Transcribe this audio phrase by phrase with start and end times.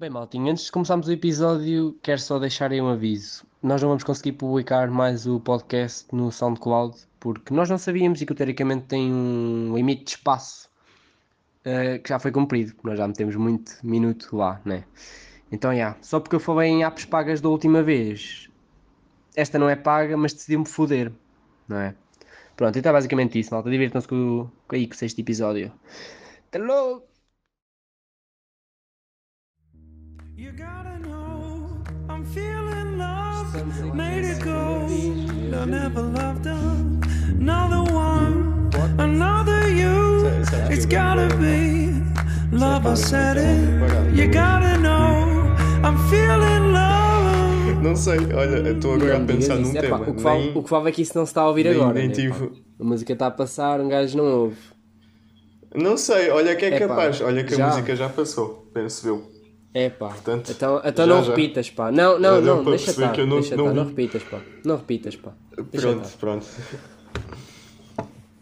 [0.00, 3.44] Bem, maltinho, antes de começarmos o episódio, quero só deixar aí um aviso.
[3.62, 8.24] Nós não vamos conseguir publicar mais o podcast no SoundCloud porque nós não sabíamos e
[8.24, 10.70] que teoricamente tem um limite de espaço
[11.66, 12.72] uh, que já foi cumprido.
[12.82, 14.84] Nós já metemos muito minuto lá, né?
[15.52, 18.48] Então, já, yeah, só porque eu falei em apps pagas da última vez,
[19.36, 21.12] esta não é paga, mas decidi-me foder,
[21.68, 21.94] não é?
[22.56, 23.68] Pronto, então é basicamente isso, malta.
[23.68, 25.70] Divirtam-se com, com, aí, com este episódio.
[26.48, 27.09] Até logo!
[30.40, 31.68] You gotta know
[32.08, 33.52] I'm feeling love.
[33.94, 34.86] Made it go.
[34.86, 38.70] I never loved Another one.
[38.98, 40.24] Another you.
[40.72, 41.92] It's gotta be
[42.56, 45.54] Love I said it You gotta know
[45.84, 47.82] I'm feeling love.
[47.82, 49.98] Não sei, olha, estou agora a pensar num é, tema.
[49.98, 51.48] Pá, o, que vale, nem, o que vale é que isso não se está a
[51.48, 51.92] ouvir nem, agora.
[51.92, 52.50] Nem né, tive...
[52.80, 54.56] A música está a passar, um gajo não ouve.
[55.74, 57.66] Não sei, olha que é, é capaz, pá, olha que já.
[57.66, 59.39] a música já passou, penso eu.
[59.72, 61.30] É pá, Portanto, então, então já, não já.
[61.30, 61.92] repitas pá.
[61.92, 64.40] Não, não, não, deixa estar, não, deixa não, não repitas pá.
[64.64, 65.32] Não repitas pá.
[65.70, 66.18] Deixa pronto, estar.
[66.18, 66.46] pronto.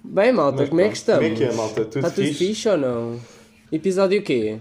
[0.05, 1.23] Bem malta, Mas, como é que estamos?
[1.23, 1.85] Como é que é malta?
[1.85, 2.47] Tudo Está tudo fixe?
[2.47, 3.21] fixe ou não?
[3.71, 4.59] Episódio o quê?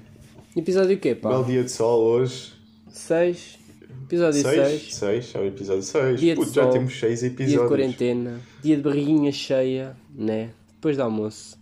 [0.58, 1.30] Episódio o quê pá?
[1.30, 2.52] Belo dia de sol hoje.
[2.90, 3.60] 6.
[4.04, 4.96] Episódio 6.
[4.96, 6.20] 6, é o episódio 6.
[6.20, 7.50] Dia Puto, de já sol, temos 6 episódios.
[7.50, 10.50] Dia de quarentena, dia de barriguinha cheia, né?
[10.76, 11.57] Depois do almoço.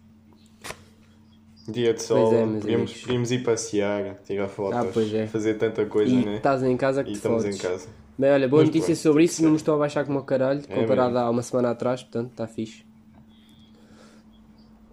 [1.68, 5.26] Dia de sol, é, podíamos, podíamos ir passear, tirar fotos, ah, é.
[5.26, 6.36] fazer tanta coisa, e né?
[6.38, 7.58] estás em casa que e te estamos fodes.
[7.58, 7.88] em casa.
[8.18, 10.24] Bem, olha, boa Mas notícia pronto, sobre isso, não me estou a baixar como o
[10.24, 12.86] caralho, é comparado a uma semana atrás, portanto, está fixe.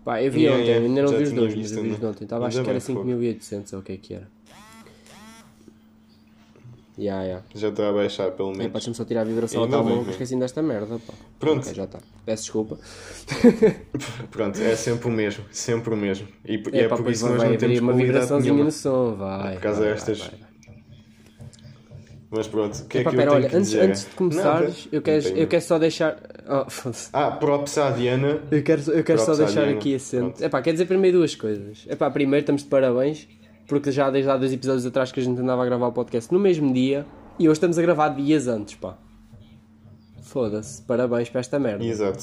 [0.03, 2.03] Pá, eu vi yeah, ontem, yeah, ainda não vi os dois, mas eu vi os
[2.03, 4.29] ontem, estava acho que era 5800 ou o que é que era.
[6.99, 7.45] Yeah, yeah.
[7.55, 8.67] Já estou a baixar pelo menos.
[8.67, 10.99] É, Deixa-me só tirar a vibração ao telemóvel, esqueci desta merda.
[10.99, 11.15] Pá.
[11.39, 11.63] Pronto.
[11.63, 11.99] Okay, já está.
[12.27, 12.79] Peço desculpa.
[14.31, 15.45] Pronto, é sempre o mesmo.
[15.51, 16.29] Sempre o mesmo.
[16.45, 19.55] E, é, é, pá, por isso que nós não temos uma vibraçãozinha no som, vai.
[19.55, 20.19] Por causa vai, destas.
[20.19, 20.53] Vai, vai.
[22.35, 23.83] Mas pronto, o que é, que pera, eu tenho olha, antes, dizer?
[23.83, 26.19] antes de começares, eu, quero, eu quero só deixar.
[26.49, 26.65] Oh,
[27.13, 28.41] ah, props à Diana.
[28.51, 30.43] Eu quero, eu quero só deixar aqui assento.
[30.43, 31.87] Epá, quer dizer primeiro duas coisas.
[31.87, 33.29] Epá, primeiro estamos de parabéns,
[33.73, 36.31] porque já desde há dois episódios atrás que a gente andava a gravar o podcast
[36.31, 37.07] no mesmo dia
[37.39, 38.99] e hoje estamos a gravar dias antes, pá.
[40.21, 41.83] Foda-se, parabéns para esta merda.
[41.83, 42.23] Exato.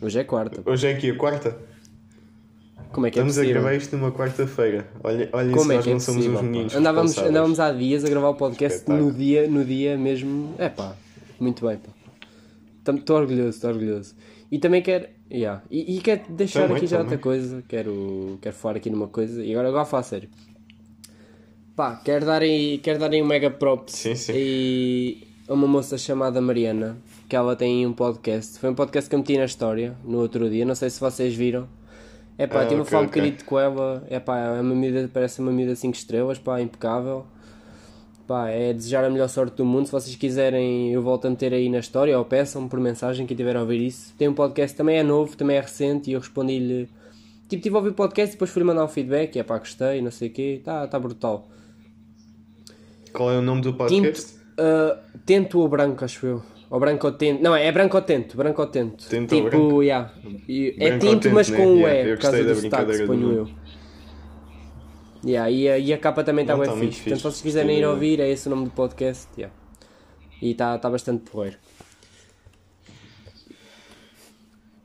[0.00, 0.62] Hoje é quarta.
[0.62, 0.70] Pá.
[0.70, 1.54] Hoje é aqui a quarta?
[2.92, 4.88] Como é que Estamos é a gravar isto numa quarta-feira.
[5.04, 6.74] Olha, olha Como se é nós que é não somos possível, uns meninos.
[6.76, 10.54] Andávamos, andávamos há dias a gravar o podcast no dia, no dia mesmo.
[10.56, 10.96] É pá,
[11.38, 12.94] muito bem, pá.
[12.94, 14.14] Estou orgulhoso, estou orgulhoso.
[14.52, 15.08] E também quero.
[15.32, 15.62] Yeah.
[15.70, 17.12] E, e quero deixar também, aqui já também.
[17.12, 17.64] outra coisa.
[17.66, 19.42] Quero, quero falar aqui numa coisa.
[19.42, 20.28] E agora, agora falo a sério.
[21.74, 24.32] Pá, quero dar aí, quero dar aí um mega props sim, sim.
[24.36, 28.58] E a uma moça chamada Mariana, que ela tem um podcast.
[28.58, 31.34] Foi um podcast que eu meti na história no outro dia, não sei se vocês
[31.34, 31.66] viram.
[32.36, 33.22] É pá, ah, tive okay, a falar um okay.
[33.22, 34.06] bocadinho com ela.
[34.10, 37.24] É pá, é uma medida, parece uma medida 5 estrelas, pá, impecável.
[38.32, 39.84] Pá, é desejar a melhor sorte do mundo.
[39.84, 43.36] Se vocês quiserem, eu volto a meter aí na história ou peçam-me por mensagem quem
[43.36, 44.14] tiver a ouvir isso.
[44.16, 46.88] Tem um podcast também é novo, também é recente e eu respondi-lhe.
[47.46, 49.38] Tipo, tive a ouvir o podcast e depois fui-lhe mandar um feedback.
[49.38, 50.62] É pá, gostei, não sei o quê.
[50.64, 51.46] Tá, tá brutal.
[53.12, 54.28] Qual é o nome do podcast?
[54.28, 56.42] Tinto, uh, tento ou branco, acho eu.
[56.70, 57.42] Ou branco ou tento.
[57.42, 58.34] Não, é branco ou tento.
[58.34, 59.06] Branco ou tento.
[59.10, 59.82] Tento tipo, ou branco?
[59.82, 60.10] Yeah.
[60.78, 62.08] é tinto, mas com o né?
[62.08, 63.48] E, por causa do sotaque, suponho eu.
[65.24, 67.02] Yeah, e, a, e a capa também está bem tá fixe.
[67.02, 69.28] Portanto, se vocês quiserem ir ouvir, é esse o nome do podcast.
[69.36, 69.54] Yeah.
[70.40, 71.56] E está tá bastante porreiro.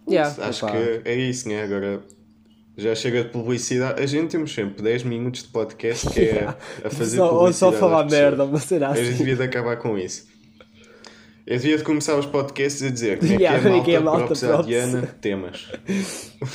[0.09, 0.75] Yeah, Acho opa.
[0.77, 1.63] que é isso, né?
[1.63, 2.01] Agora
[2.77, 4.01] já chega de publicidade.
[4.01, 6.47] A gente temos sempre 10 minutos de podcast que é
[6.85, 7.35] a fazer só, publicidade.
[7.35, 9.01] Ou só falar merda, mas será assim.
[9.01, 10.27] A gente devia de acabar com isso.
[11.47, 14.27] Eu devia de começar os podcasts a dizer como é yeah, que é, malta, é
[14.27, 15.71] malta, props, Diana, temas.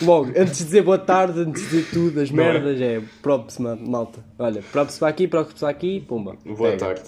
[0.03, 3.59] Logo, antes de dizer boa tarde, antes de tudo, as Não merdas, é, é props,
[3.59, 4.23] malta.
[4.39, 6.37] Olha, props para aqui, props para aqui, pumba.
[6.45, 6.77] Boa Pega.
[6.77, 7.03] tarde.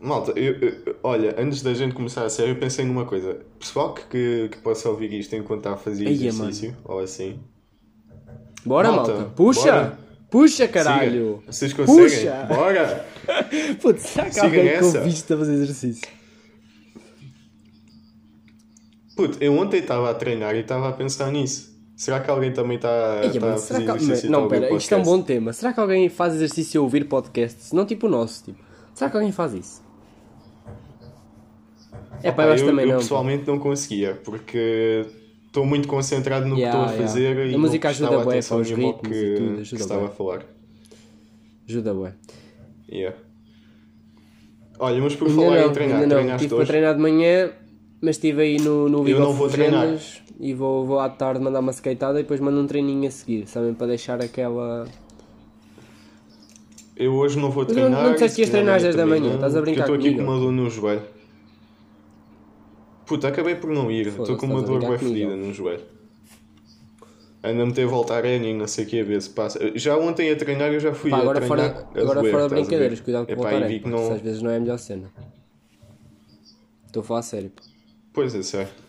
[0.00, 3.40] Malta, eu, eu, olha, antes da gente começar a sério, eu pensei numa coisa.
[3.58, 6.80] Pessoal que, que, que possa ouvir isto enquanto está a fazer Eia, exercício, mano.
[6.84, 7.40] ou assim.
[8.64, 9.12] Bora, malta.
[9.14, 9.30] malta.
[9.30, 9.72] Puxa!
[9.72, 10.03] Bora.
[10.30, 11.38] Puxa, caralho!
[11.40, 11.52] Siga.
[11.52, 12.04] Vocês conseguem?
[12.04, 12.46] Puxa.
[12.48, 13.06] Bora!
[13.80, 15.00] Putz, será que alguém essa.
[15.00, 16.08] que a fazer exercício?
[19.16, 21.72] Puto, eu ontem estava a treinar e estava a pensar nisso.
[21.96, 23.90] Será que alguém também está tá a fazer que...
[23.90, 24.30] exercício?
[24.30, 25.52] Não, pera, isto é um bom tema.
[25.52, 27.72] Será que alguém faz exercício a ouvir podcasts?
[27.72, 28.58] Não tipo o nosso, tipo.
[28.92, 29.84] Será que alguém faz isso?
[32.22, 33.52] É, pá, eu, também eu não, pessoalmente pô.
[33.52, 35.06] não conseguia, porque
[35.54, 37.52] estou muito concentrado no yeah, que estou a fazer yeah.
[37.52, 40.10] e a música ajuda bué para os ritmos que, e tudo, ajuda que estava a
[40.10, 40.42] falar.
[41.68, 42.12] Ajuda bué.
[42.90, 43.16] Yeah.
[44.80, 46.36] Olha, mas por ainda falar não, em treinar, ainda não.
[46.36, 47.52] Tive para treinar de manhã,
[48.00, 49.96] mas estive aí no, no Eu não vou treinar.
[50.40, 53.46] E vou, vou à tarde mandar uma skateada e depois mando um treininho a seguir,
[53.46, 53.72] sabem?
[53.72, 54.88] Para deixar aquela...
[56.96, 57.90] Eu hoje não vou treinar.
[57.92, 60.04] Não, não disseste que ias treinar às 10 da manhã, estás a brincar comigo?
[60.04, 61.13] Eu estou aqui com uma dor no joelho.
[63.06, 64.08] Puta, acabei por não ir.
[64.08, 65.84] Estou com uma dor bem fedida no joelho.
[67.42, 69.60] Anda-me ter volta à arena e não sei o que a ver se passa.
[69.74, 72.48] Já ontem a treinar eu já fui Pá, agora a treinar fora, Agora doer, fora
[72.48, 74.12] brincadeiras, cuidado com o voltar arena, não...
[74.12, 75.12] às vezes não é a melhor cena.
[76.86, 77.50] Estou a falar a sério.
[77.50, 77.62] Pô.
[78.14, 78.82] Pois é, certo.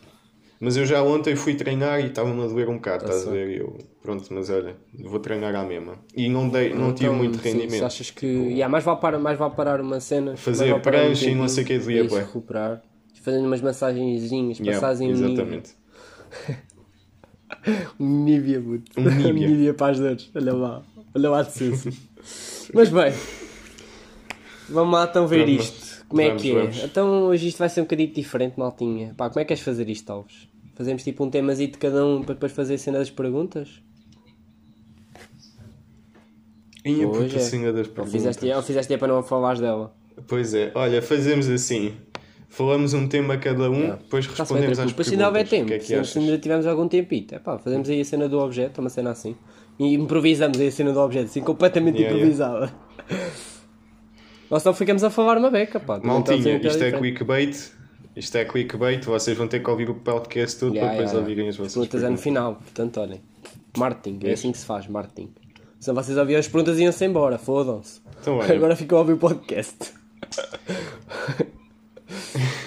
[0.58, 3.60] Mas eu já ontem fui treinar e estava-me a doer um bocado, estás a ver?
[3.60, 6.00] Eu, pronto, mas olha, vou treinar à mesma.
[6.16, 7.80] E não, dei, não então, tive muito rendimento.
[7.80, 8.26] Se achas que.
[8.26, 10.38] Yeah, mais, vale parar, mais vale parar uma cena.
[10.38, 12.16] Fazer prancha um e não sei o que doía, pô.
[12.16, 12.82] recuperar.
[13.25, 15.72] Fazendo umas massagenzinhas, yeah, passagem Exatamente.
[18.00, 19.01] um Nívia, puto.
[19.01, 19.72] Um Nívia.
[19.74, 20.30] um para as dores.
[20.36, 20.83] Olha lá.
[21.16, 21.92] Olha lá de decência.
[22.72, 23.12] mas bem.
[24.69, 26.06] Vamos lá então ver Pronto, isto.
[26.07, 26.54] Como é vamos, que é?
[26.54, 26.83] Vamos.
[26.83, 29.16] Então hoje isto vai ser um bocadinho diferente, maltinha.
[29.18, 30.48] Pá, como é que queres fazer isto, Alves?
[30.75, 33.81] Fazemos tipo um temazinho de cada um para depois fazer a cena das perguntas?
[36.83, 38.13] Porque a cena das perguntas.
[38.13, 39.95] Ou fizeste, ou fizeste para não falares dela?
[40.28, 41.95] Pois é, olha, fazemos assim.
[42.56, 43.98] Falamos um tema cada um, é.
[43.98, 45.07] depois respondemos às perguntas.
[45.07, 47.90] Se ainda houver tempo, que é se, se ainda tivermos algum tempito, é pá, fazemos
[47.90, 49.36] aí a cena do objeto, uma cena assim.
[49.78, 52.72] E improvisamos aí a cena do objeto, assim, completamente yeah, improvisada.
[53.12, 53.30] Yeah.
[54.50, 56.00] Nós só ficamos a falar uma beca, pá.
[56.02, 57.74] Maltinha, isto é clickbait.
[58.16, 61.19] Isto é clickbait, vocês vão ter que ouvir o podcast todo yeah, para depois yeah,
[61.19, 62.04] ouvirem as vossas perguntas.
[62.04, 63.22] é no final, portanto, olhem.
[63.78, 65.30] Marketing, é assim que se faz, marketing.
[65.78, 68.00] Se vocês ouviam as perguntas iam-se embora, fodam-se.
[68.22, 69.94] Então, Agora ficam a ouvir o podcast.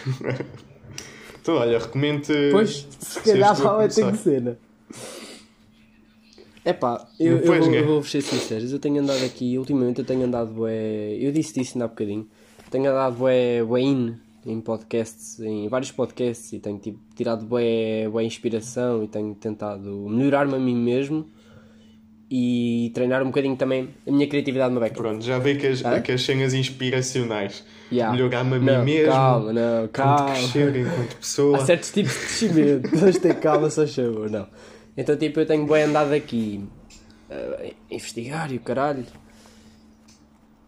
[1.40, 2.26] então, olha, recomendo.
[2.50, 4.56] Pois, se calhar vai ter que ser, né?
[6.64, 10.04] É pá, eu, eu, vou, eu vou ser sincero, eu tenho andado aqui, ultimamente eu
[10.04, 12.28] tenho andado é, eu disse isso ainda há bocadinho,
[12.70, 18.08] tenho andado é, é in em podcasts, em vários podcasts e tenho tipo, tirado bué,
[18.08, 21.26] bué inspiração e tenho tentado melhorar-me a mim mesmo
[22.30, 24.94] e treinar um bocadinho também a minha criatividade no back.
[24.94, 27.64] Pronto, já vê que as, que as cenas inspiracionais.
[27.90, 28.14] Yeah.
[28.14, 29.12] Melhorar-me a mim não, mesmo.
[29.12, 30.34] Calma, não, calma.
[30.34, 31.56] Crescer enquanto pessoa.
[31.56, 32.90] Há certos tipos de crescimento.
[33.00, 34.46] Tens ter calma, só chegou, não.
[34.94, 36.62] Então, tipo, eu tenho bem andado aqui
[37.30, 39.06] uh, a investigar e o caralho.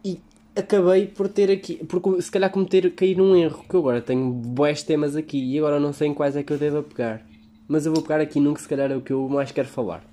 [0.02, 0.18] E
[0.56, 4.30] acabei por ter aqui, porque se calhar cometer, cair num erro, que eu agora tenho
[4.30, 7.20] bons temas aqui e agora não sei em quais é que eu devo pegar.
[7.68, 9.68] Mas eu vou pegar aqui num que se calhar é o que eu mais quero
[9.68, 10.09] falar.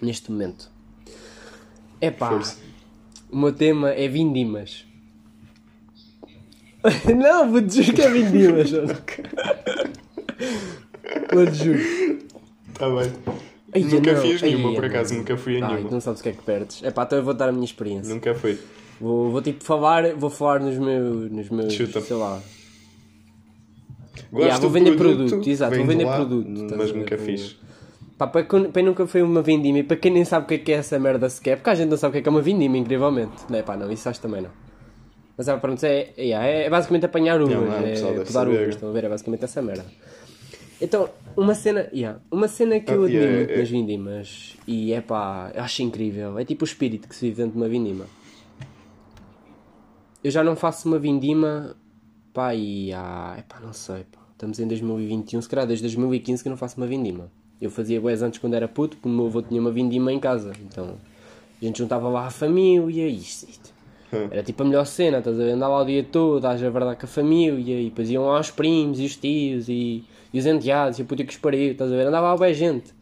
[0.00, 0.70] Neste momento.
[2.00, 2.38] É pá,
[3.30, 4.84] o meu tema é vindimas.
[7.16, 8.70] não, vou dizer que é vindimas.
[11.32, 12.18] vou dizer.
[12.68, 13.12] Está bem.
[13.74, 14.22] Ai, nunca não.
[14.22, 15.18] fiz nenhuma, Ai, por acaso, não.
[15.20, 15.90] nunca fui a nenhuma.
[15.90, 16.82] não sabes o que é que perdes.
[16.82, 18.12] É pá, então eu vou dar a minha experiência.
[18.12, 18.58] Nunca fui.
[19.00, 22.00] Vou, vou tipo falar, vou falar nos meus, nos meus Chuta.
[22.00, 22.40] sei lá.
[24.30, 26.74] Gosto yeah, vou vender produto, produto exato, vou vender lá, produto.
[26.76, 27.56] Mas nunca fiz.
[28.18, 30.58] Pá, para quem nunca foi uma vindima e para quem nem sabe o que é,
[30.58, 32.32] que é essa merda sequer, porque a gente não sabe o que é, que é
[32.32, 33.44] uma vindima, incrivelmente.
[33.48, 34.50] Não é pá, não, isso acho também não.
[35.36, 39.04] Mas é, pronto, é, é, é basicamente apanhar uvas, é, podar uvas, estão a ver?
[39.04, 39.84] É basicamente essa merda.
[40.80, 43.60] Então, uma cena, yeah, uma cena que eu ah, admiro yeah, muito yeah.
[43.60, 47.52] nas vindimas e é pá, acho incrível, é tipo o espírito que se vive dentro
[47.52, 48.06] de uma vindima.
[50.24, 51.76] Eu já não faço uma vindima,
[52.32, 56.42] pá, e há, é pá, não sei, pá, estamos em 2021, se calhar desde 2015
[56.42, 57.30] que eu não faço uma vindima.
[57.60, 60.20] Eu fazia boas antes quando era puto, porque o meu avô tinha uma vindima em
[60.20, 60.96] casa, então
[61.60, 63.74] a gente juntava lá a família, isto, isto.
[64.12, 64.28] Hum.
[64.30, 65.52] Era tipo a melhor cena, estás a ver?
[65.52, 68.50] Andava lá o dia todo, a verdade com a família, e depois iam lá os
[68.50, 70.04] primos e os tios e
[70.36, 72.06] e os enteados, e a puta que os pariu, estás a ver?
[72.06, 72.92] Andava lá bem gente.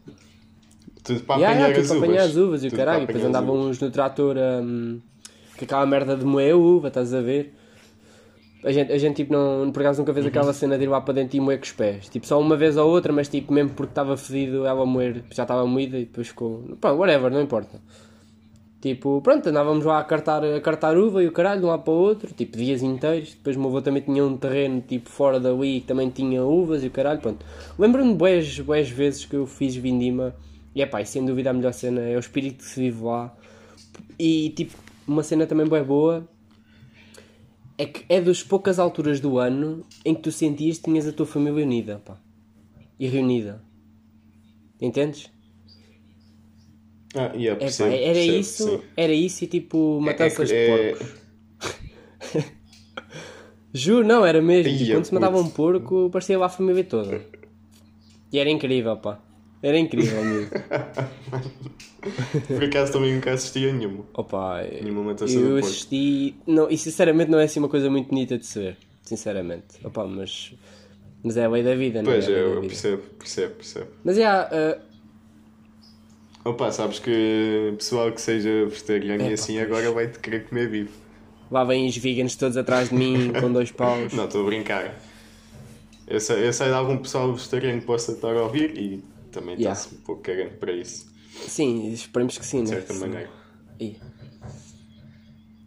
[1.03, 2.03] Tudo para yeah, apanhar, yeah, as, uvas.
[2.03, 2.63] apanhar as uvas.
[2.63, 3.03] e o caralho.
[3.03, 5.01] E depois andavam uns no trator um,
[5.57, 7.53] com aquela merda de moer uva, estás a ver?
[8.65, 10.99] A gente, a gente tipo, não, por acaso nunca fez aquela cena de ir lá
[10.99, 12.09] para dentro e moer com os pés.
[12.09, 15.43] Tipo, só uma vez ou outra, mas tipo, mesmo porque estava fedido, ela moer, já
[15.43, 16.63] estava moída e depois ficou.
[16.81, 17.79] Pronto, whatever, não importa.
[18.81, 21.83] Tipo, pronto, andávamos lá a cartar, a cartar uva e o caralho, de um lado
[21.83, 23.33] para o outro, tipo, dias inteiros.
[23.33, 26.43] Depois o meu avô também tinha um terreno, tipo, fora da Wii, que também tinha
[26.43, 27.45] uvas e o caralho, pronto.
[27.77, 30.35] Lembro-me boas, boas vezes que eu fiz vindima,
[30.75, 33.35] e é pá, sem dúvida a melhor cena é o espírito que se vive lá.
[34.19, 34.75] E, tipo,
[35.07, 36.27] uma cena também boa boa,
[37.77, 41.11] é que é das poucas alturas do ano em que tu sentias que tinhas a
[41.11, 42.17] tua família unida, pá.
[42.99, 43.61] E reunida.
[44.79, 45.29] Entendes?
[47.13, 48.81] Ah, yeah, percebo, é, era percebo, isso, sim.
[48.97, 51.25] era isso e tipo matanças é, é, de porcos.
[53.73, 54.77] Juro, não, era mesmo.
[54.77, 57.21] Tipo, quando se matava um porco, parecia lá a família toda.
[58.31, 59.19] E era incrível, pá.
[59.65, 60.51] Era incrível mesmo.
[62.47, 64.05] Por acaso também nunca assisti a nenhuma.
[64.13, 66.35] Opa, nenhuma eu assisti.
[66.45, 68.77] Não, e sinceramente não é assim uma coisa muito bonita de se ver.
[69.01, 69.83] Sinceramente.
[69.83, 70.53] Opa, mas.
[71.23, 72.13] Mas é a lei da vida, não é?
[72.13, 73.87] Pois é, eu percebo, percebo, percebo.
[74.03, 74.21] Mas é.
[74.21, 79.65] Yeah, uh, Opa, sabes que pessoal que seja vegetariano é, e assim pois.
[79.65, 80.91] agora vai-te querer comer vivo.
[81.49, 84.13] Lá vêm os veganos todos atrás de mim com dois paus.
[84.13, 84.93] Não, estou a brincar.
[86.07, 89.55] Eu sei, eu sei de algum pessoal vegetariano que possa estar a ouvir e também
[89.55, 89.73] yeah.
[89.73, 91.13] está-se um pouco cagando para isso.
[91.47, 92.99] Sim, esperemos que sim, de certa né?
[92.99, 93.29] maneira.
[93.79, 93.97] E...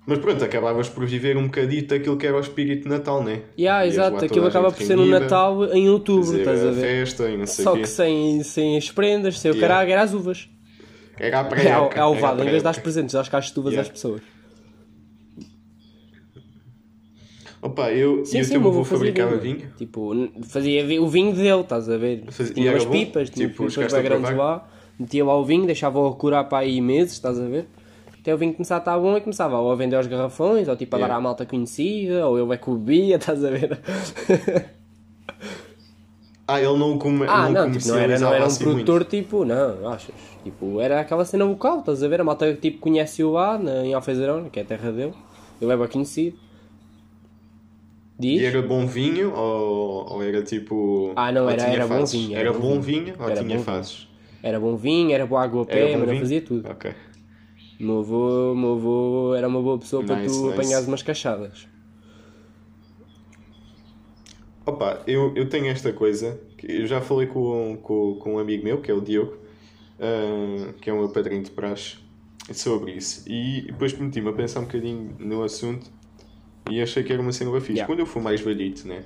[0.07, 3.31] Mas pronto, acabavas por viver um bocadito aquilo que era o espírito de Natal, não
[3.31, 3.43] é?
[3.59, 6.81] Yeah, exato, aquilo acaba por ser um Natal em outubro, estás a ver?
[6.81, 7.83] Festa e não sei Só quê.
[7.83, 9.69] que sem, sem as prendas, sem o yeah.
[9.69, 10.49] caralho, era as uvas.
[11.19, 13.61] Era a pré É, é o vado, em vez de dar presentes, dás caixas de
[13.61, 13.87] uvas yeah.
[13.87, 14.23] às pessoas.
[17.61, 19.59] Opa, eu, sim, eu sim, também vou fabricar vinho.
[19.59, 19.73] vinho.
[19.77, 20.13] Tipo,
[20.45, 22.25] fazia o vinho dele, estás a ver?
[22.31, 26.15] Fazia, tinha umas pipas, tinha tipo, pipas bem grandes lá, metia lá o vinho, deixava-o
[26.15, 27.67] curar para aí meses, estás a ver?
[28.21, 30.77] Até o vinho começar a estar bom e começava ou a vender aos garrafões, ou
[30.77, 31.15] tipo a yeah.
[31.15, 33.81] dar à malta conhecida, ou eu é que bebia, estás a ver?
[36.47, 39.01] ah, ele não, come, ah, não, não, tipo, não era, não era um assim produtor
[39.01, 39.11] muito.
[39.11, 40.15] tipo, não, achas?
[40.45, 42.21] Tipo, era aquela cena local, estás a ver?
[42.21, 45.15] A malta tipo conhece-o lá na, em Alfeizarão, que é a terra dele,
[45.61, 46.48] ele é bem conhecido.
[48.19, 48.41] Diz?
[48.41, 51.13] E era bom vinho ou, ou era tipo.
[51.15, 52.33] Ah, não, era, era bom vinho.
[52.33, 54.09] Era, era bom vinho, vinho ou era tinha fases?
[54.43, 56.69] Era bom vinho, era boa água a pé, mas não fazia tudo.
[56.69, 56.93] Ok.
[57.79, 60.53] Meu avô, meu avô era uma boa pessoa nice, para tu nice.
[60.53, 61.69] apanhares umas cachadas.
[64.67, 68.65] Opa, eu, eu tenho esta coisa, que eu já falei com, com, com um amigo
[68.65, 69.39] meu, que é o Diogo,
[69.99, 71.97] uh, que é o meu padrinho de praxe,
[72.53, 73.25] sobre isso.
[73.29, 75.89] E depois meti-me a pensar um bocadinho no assunto
[76.71, 77.73] e achei que era uma cena fixe.
[77.73, 77.87] Yeah.
[77.87, 79.05] Quando eu for mais velhito, né?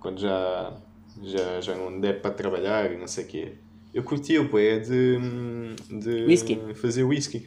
[0.00, 0.76] Quando já,
[1.22, 3.52] já, já não der para trabalhar e não sei o quê,
[3.94, 5.18] eu curtia o bué de,
[6.00, 6.58] de whisky.
[6.74, 7.46] fazer whisky.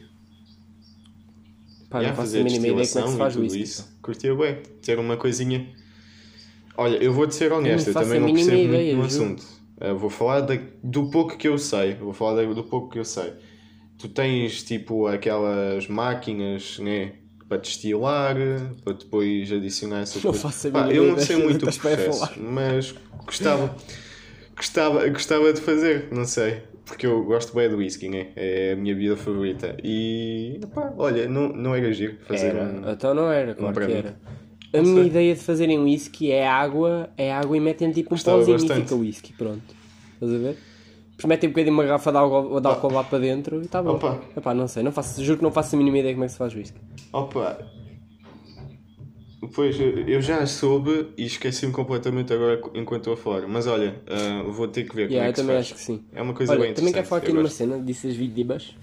[1.90, 3.62] Pá, yeah, não faço a mínima ideia como é que se faz whisky.
[3.62, 3.98] Isso.
[4.02, 4.62] Curtia bué.
[4.82, 5.66] Ter uma coisinha...
[6.76, 9.46] Olha, eu vou-te ser honesto, eu, eu também não percebo ideia, muito no assunto.
[9.80, 10.40] Eu vou falar
[10.82, 11.94] do pouco que eu sei.
[11.94, 13.32] vou falar do pouco que eu sei.
[13.98, 17.14] Tu tens, tipo, aquelas máquinas, né?
[17.48, 18.36] Para destilar,
[18.84, 20.38] para depois adicionar essa coisa.
[20.38, 23.76] Faço Pá, eu não sei muito o processo, mas gostava,
[24.56, 26.62] gostava, gostava de fazer, não sei.
[26.84, 28.28] Porque eu gosto bem do whisky, né?
[28.36, 29.76] é a minha vida favorita.
[29.82, 32.62] E pá, olha, não, não era giro fazer era.
[32.62, 32.90] um.
[32.90, 34.16] Então não era, claro um que era.
[34.72, 38.36] A minha ideia de fazerem whisky é água, é água e metem tipo um Gostava
[38.38, 38.80] pauzinho bastante.
[38.80, 39.74] e fica whisky, pronto.
[40.14, 40.56] Estás a ver?
[41.16, 43.82] Depois metem um bocadinho uma garrafa de álcool, de álcool lá para dentro e está
[43.82, 43.94] bom.
[43.94, 44.20] Opa.
[44.36, 46.32] Epá, não sei, não faço, juro que não faço a mínima ideia como é que
[46.32, 46.78] se faz whisky.
[47.12, 47.58] Opa,
[49.54, 53.46] Pois, eu já soube e esqueci-me completamente agora enquanto estou a falar.
[53.46, 55.80] Mas olha, uh, vou ter que ver yeah, como é que eu também acho que
[55.80, 56.04] sim.
[56.12, 58.74] É uma coisa olha, bem Também quero falar aqui numa cena, disse as vidibas.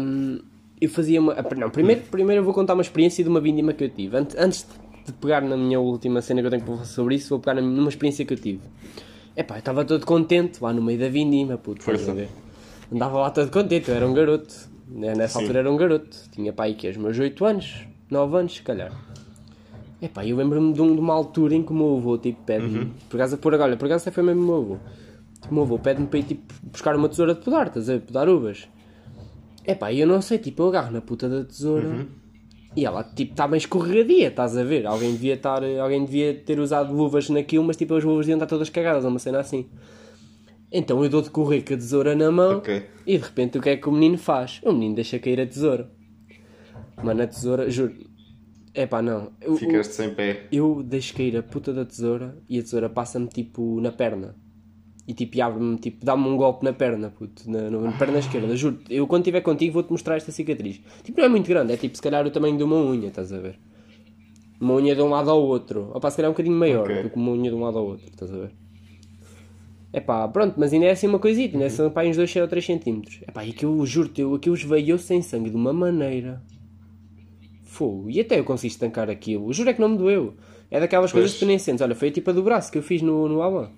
[0.00, 0.38] Um,
[0.80, 1.34] eu fazia uma...
[1.56, 4.16] Não, primeiro, primeiro eu vou contar uma experiência de uma vindima que eu tive.
[4.16, 4.66] Antes
[5.04, 7.60] de pegar na minha última cena que eu tenho para falar sobre isso, vou pegar
[7.60, 8.60] numa experiência que eu tive.
[9.38, 11.80] Epá, eu estava todo contente lá no meio da vindima, puto.
[11.80, 12.12] Força.
[12.92, 14.68] Andava lá todo contente, eu era um garoto.
[14.88, 15.44] Né, nessa Sim.
[15.44, 16.16] altura era um garoto.
[16.32, 18.90] Tinha pai que os meus 8 anos, 9 anos, se calhar.
[20.02, 22.78] Epá, eu lembro-me de, um, de, uma altura em que o meu avô tipo, pede-me.
[22.80, 22.90] Uhum.
[23.08, 24.76] Por acaso, por agora, por acaso foi mesmo o meu avô.
[25.48, 28.00] O meu avô pede-me para ir tipo, buscar uma tesoura de podar, estás a ver?
[28.00, 28.68] Podar uvas.
[29.64, 31.86] Epá, eu não sei, tipo, eu agarro na puta da tesoura.
[31.86, 32.06] Uhum
[32.78, 34.86] e ela, tipo, está bem escorregadia, estás a ver?
[34.86, 38.46] Alguém devia, estar, alguém devia ter usado luvas naquilo, mas tipo, as luvas deviam estar
[38.46, 39.66] todas cagadas, uma cena assim.
[40.70, 42.84] Então eu dou de correr com a tesoura na mão okay.
[43.04, 44.60] e de repente o que é que o menino faz?
[44.62, 45.90] O menino deixa cair a tesoura.
[47.02, 47.94] Mano, a tesoura, juro.
[48.72, 49.32] É pá, não.
[49.40, 50.46] Eu, Ficaste sem pé.
[50.52, 54.36] Eu deixo cair a puta da tesoura e a tesoura passa-me tipo na perna
[55.08, 58.78] e tipo, abre-me, tipo, dá-me um golpe na perna, puto, na, na, perna esquerda, juro.
[58.90, 60.82] Eu quando estiver contigo vou-te mostrar esta cicatriz.
[61.02, 63.32] Tipo, não é muito grande, é tipo, se calhar o tamanho de uma unha, estás
[63.32, 63.58] a ver?
[64.60, 65.90] Uma unha de um lado ao outro.
[65.94, 67.04] Ou pá, se calhar é um bocadinho maior okay.
[67.04, 68.50] do que uma unha de um lado ao outro, estás a ver?
[69.94, 72.46] É pá, pronto, mas ainda é assim uma coisita, ainda são pá, uns 2 ou
[72.48, 73.20] 3 centímetros.
[73.26, 76.42] É pá, e aquilo, juro-te, aquilo esveiou sem sangue de uma maneira.
[77.62, 78.10] Fogo.
[78.10, 79.50] E até eu consegui estancar aquilo.
[79.54, 80.34] Juro é que não me doeu.
[80.70, 81.22] É daquelas pois.
[81.22, 81.80] coisas que tu nem sentes.
[81.80, 83.70] Olha, foi a tipo a do braço que eu fiz no, no Alan.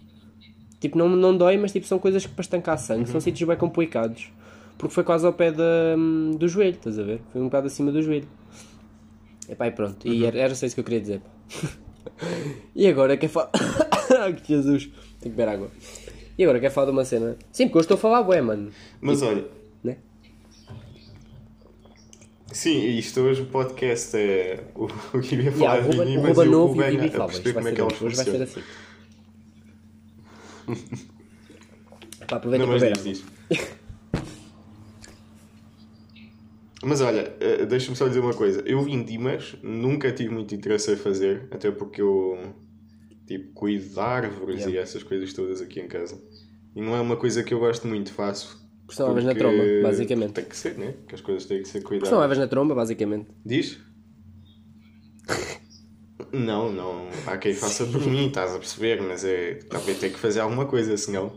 [0.81, 3.07] Tipo, não, não dói, mas tipo, são coisas que para estancar sangue, uhum.
[3.07, 4.33] são sítios bem complicados.
[4.79, 5.95] Porque foi quase ao pé da,
[6.39, 7.21] do joelho, estás a ver?
[7.31, 8.27] Foi um bocado acima do joelho.
[9.47, 10.09] Epá, e pronto.
[10.09, 10.15] Uhum.
[10.15, 11.21] E era, era só isso que eu queria dizer.
[12.75, 13.51] e agora quer falar.
[14.43, 14.85] que Jesus!
[15.21, 15.71] Tenho que beber água.
[16.39, 17.37] E agora quer falar de uma cena.
[17.53, 18.71] Sim, porque eu estou a falar, ué, mano.
[19.03, 19.45] Mas tipo, olha.
[19.85, 19.99] Né?
[22.51, 26.39] Sim, isto hoje o podcast é o, o que ia falar yeah, de mim, mas
[26.39, 28.63] eu vou bem a perceber como é que Hoje vai ser assim.
[32.29, 33.25] Pá, aproveita não, mas diz,
[36.83, 38.63] Mas olha, eh, deixa-me só dizer uma coisa.
[38.65, 42.55] Eu vim Dimas, nunca tive muito interesse em fazer, até porque eu
[43.27, 44.77] tipo, cuido de árvores yeah.
[44.77, 46.21] e essas coisas todas aqui em casa.
[46.75, 48.61] E não é uma coisa que eu gosto muito, faço
[48.99, 50.33] levas na tromba, basicamente.
[50.33, 50.95] Tem que ser, né?
[51.07, 52.19] Que as coisas têm que ser cuidadas.
[52.19, 53.29] levas na tromba, basicamente.
[53.45, 53.79] Diz?
[56.33, 57.09] Não, não.
[57.27, 59.55] Há quem faça por mim, estás a perceber, mas é.
[59.69, 61.33] Também tem que fazer alguma coisa, senão.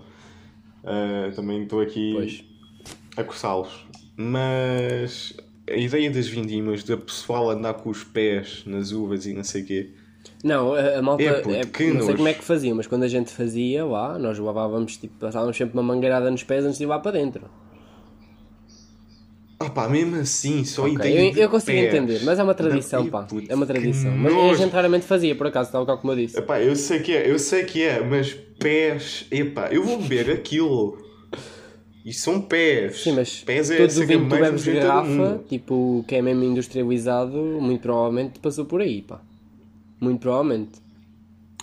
[0.83, 2.43] ah, também estou aqui Pois.
[3.17, 3.85] a coçá-los.
[4.15, 5.35] Mas
[5.69, 9.63] a ideia das vindimas, da pessoal andar com os pés nas uvas e não sei
[9.63, 9.89] o quê.
[10.43, 11.23] Não, a, a malta.
[11.23, 12.15] É, puto, é- que não sei nojo.
[12.17, 15.73] como é que fazia, mas quando a gente fazia lá, nós levávamos, tipo, passávamos sempre
[15.73, 17.49] uma mangueirada nos pés antes de ir lá para dentro.
[19.67, 21.31] Opá, mesmo assim, só a Ok, ideia.
[21.31, 21.93] eu, eu consigo pés.
[21.93, 23.23] entender, mas é uma tradição, Não, pá.
[23.23, 24.11] puto, É uma tradição.
[24.17, 24.55] Mas a nojo.
[24.55, 26.37] gente raramente fazia, por acaso, tal qual como eu disse.
[26.37, 30.29] Epá, eu sei que é, eu sei que é, mas pés, epá, eu vou beber
[30.33, 30.97] aquilo.
[32.05, 33.01] E são pés.
[33.01, 36.15] Sim, mas pés é todo o a vinho que tu bebes de garrafa, tipo, que
[36.15, 39.21] é mesmo industrializado, muito provavelmente passou por aí, pá.
[40.01, 40.83] Muito provavelmente.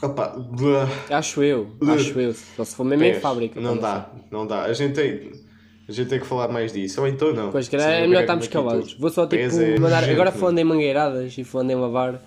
[0.01, 2.33] Blá, Acho eu, acho eu.
[2.57, 3.23] Só se for mesmo em pés.
[3.23, 3.61] fábrica.
[3.61, 4.63] Não pá, dá, não dá.
[4.63, 5.31] A gente tem,
[5.91, 7.01] a gente tem que falar mais disso.
[7.01, 7.51] Ou então não.
[7.51, 8.95] Pois, calhar é melhor estarmos calados.
[8.95, 10.09] Vou só tipo Pés é mandar.
[10.09, 12.23] Agora falando em mangueiradas e falando em lavar,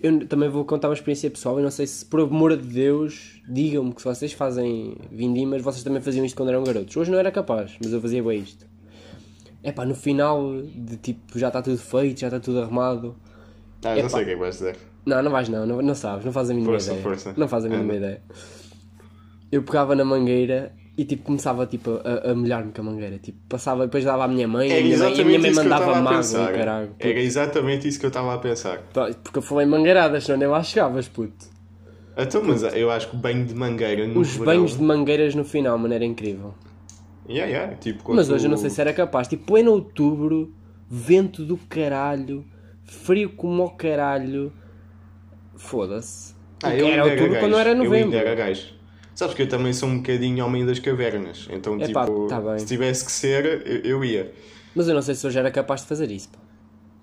[0.00, 1.56] eu também vou contar uma experiência pessoal.
[1.58, 5.82] Eu não sei se, por amor de Deus, digam-me que se vocês fazem vindimas, vocês
[5.82, 6.96] também faziam isto quando eram garotos.
[6.96, 8.66] Hoje não era capaz, mas eu fazia bem isto.
[9.62, 13.16] É pá, no final de tipo, já está tudo feito, já está tudo arrumado.
[13.84, 14.08] Ah, não Epá.
[14.08, 14.76] sei o que é que vais dizer.
[15.04, 17.02] Não, não vais não, não, não sabes, não fazes a mínima Força, ideia.
[17.02, 17.34] força.
[17.36, 17.96] Não fazes a mínima Anda.
[18.06, 18.22] ideia.
[19.50, 23.18] Eu pegava na mangueira e tipo começava tipo, a, a molhar-me com a mangueira.
[23.18, 25.50] Tipo, passava, depois dava à minha mãe e a minha mãe, e a minha mãe
[25.50, 26.90] eu mandava mágoa e caralho.
[26.98, 28.78] Era exatamente isso que eu estava a pensar.
[29.22, 31.46] Porque eu falei mangueiradas, senão nem lá chegavas, puto.
[32.16, 35.44] Então, mas eu acho que banho de mangueira no Os verão- banhos de mangueiras no
[35.44, 36.52] final, mano, era incrível.
[37.28, 39.28] Yeah, yeah, tipo, Mas hoje eu não sei se era capaz.
[39.28, 40.52] Tipo, pleno outubro,
[40.90, 42.44] vento do caralho,
[42.82, 44.52] frio como o caralho.
[45.56, 46.34] Foda-se.
[46.62, 48.16] Ah, eu era outubro quando era Eu novembro.
[48.16, 48.77] ainda era gajo.
[49.18, 51.48] Sabes que eu também sou um bocadinho homem das cavernas.
[51.50, 54.32] Então, Epá, tipo, tá se tivesse que ser, eu, eu ia.
[54.76, 56.28] Mas eu não sei se hoje era capaz de fazer isso.
[56.28, 56.38] Pá.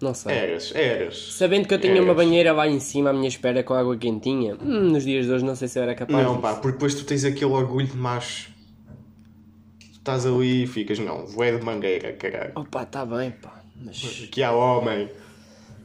[0.01, 0.33] Não sei.
[0.33, 1.33] Eras, eras.
[1.33, 2.15] Sabendo que eu tinha uma Eras.
[2.15, 5.43] banheira lá em cima à minha espera com água quentinha, hum, nos dias de hoje
[5.43, 6.41] não sei se eu era capaz Não, disso.
[6.41, 8.49] pá, porque depois tu tens aquele orgulho de macho.
[9.81, 12.53] Tu estás ali e ficas, não, vou é de mangueira, caralho.
[12.55, 13.61] Opa, tá bem, pá.
[13.75, 15.09] Mas Aqui há homem.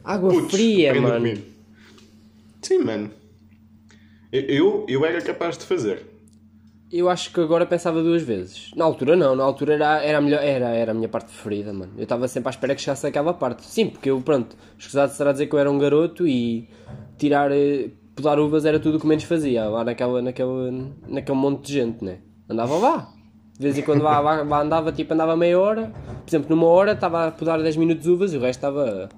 [0.05, 1.43] água Putz, fria, mano.
[2.63, 3.11] Sim, mano.
[4.31, 6.10] Eu, eu, eu era capaz de fazer.
[6.93, 8.73] Eu acho que agora pensava duas vezes.
[8.75, 11.73] Na altura não, na altura era, era, a, melhor, era, era a minha parte preferida,
[11.73, 11.93] mano.
[11.97, 13.65] Eu estava sempre à espera que chegasse aquela parte.
[13.65, 16.69] Sim, porque eu, pronto, escusado será dizer que eu era um garoto e
[17.17, 20.73] tirar, eh, podar uvas era tudo o que menos fazia, lá naquela, naquela,
[21.07, 22.19] naquele monte de gente, né?
[22.49, 23.13] Andava lá.
[23.57, 25.93] De vez em quando lá, lá, lá andava, tipo, andava meia hora.
[26.25, 29.09] Por exemplo, numa hora estava a podar 10 minutos uvas e o resto estava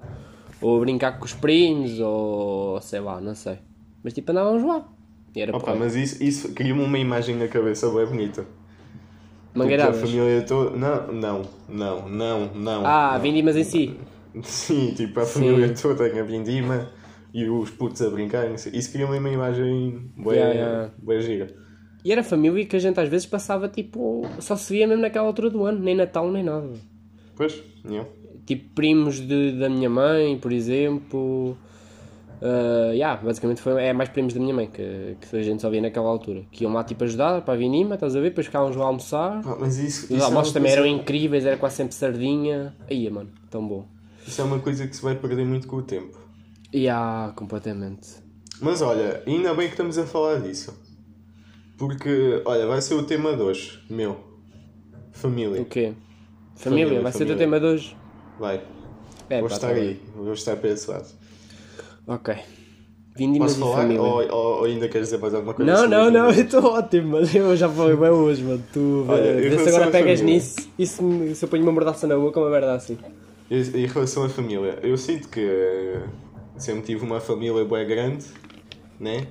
[0.61, 3.57] ou a brincar com os primos ou sei lá, não sei.
[4.03, 4.85] Mas tipo, andávamos lá.
[5.35, 8.41] E era Opa, mas isso, isso cria-me uma imagem na cabeça bem bonita.
[8.41, 8.53] Tipo,
[9.55, 9.99] a Mangueiradas.
[9.99, 10.77] família toda.
[10.77, 12.85] Não, não, não, não, não.
[12.85, 13.21] Ah, não.
[13.21, 13.99] vindimas em si.
[14.43, 16.89] Sim, tipo, a família toda em a vindima
[17.33, 18.47] e os putos a brincar.
[18.47, 18.55] não.
[18.55, 20.91] Isso cria-me uma imagem bem, Yeah, yeah.
[20.97, 21.55] bem gira.
[22.03, 24.27] E era família que a gente às vezes passava tipo.
[24.39, 26.69] Só se via mesmo naquela altura do ano, nem Natal nem nada.
[27.35, 28.09] Pois, yeah.
[28.45, 31.55] Tipo primos de, da minha mãe, por exemplo.
[32.43, 35.69] Uh, yeah, basicamente foi, é mais primos da minha mãe que, que a gente só
[35.69, 36.43] via naquela altura.
[36.51, 38.31] Que iam lá tipo ajudar para a vinima, estás a ver?
[38.31, 39.41] Depois ficávamos lá a almoçar.
[39.41, 41.95] Pá, mas isso, Os isso, é almoços uma também coisa, eram incríveis, era quase sempre
[41.95, 42.75] sardinha.
[42.89, 43.87] Aí, mano, tão bom.
[44.27, 46.19] isso é uma coisa que se vai perder muito com o tempo.
[46.73, 48.09] E ah, completamente.
[48.59, 50.77] Mas olha, ainda bem que estamos a falar disso.
[51.77, 54.19] Porque, olha, vai ser o tema de hoje, meu.
[55.13, 55.61] Família.
[55.61, 55.93] O quê?
[56.55, 57.37] Família, Família, vai ser o teu família.
[57.37, 57.97] tema de hoje?
[58.37, 58.61] Vai.
[59.29, 59.83] É, vou pá, estar tá bem.
[59.83, 61.22] aí, vou estar para esse lado.
[62.07, 62.35] Ok.
[63.15, 63.81] Vindimas Posso falar?
[63.83, 64.01] família.
[64.01, 65.71] Ou, ou- ou ainda queres dizer mais alguma coisa?
[65.71, 67.27] Não, não, não, eu estou ótimo, mano.
[67.33, 68.63] Eu já falei bem hoje, mano.
[68.73, 70.35] Tu Olha, vê- em vê se agora pegas família.
[70.35, 72.97] nisso e se, me- se eu ponho uma mordaça na boca, uma merda assim.
[73.51, 76.01] Em relação à família, eu sinto que eh,
[76.57, 78.25] sempre tive uma família bem grande,
[78.99, 79.27] né?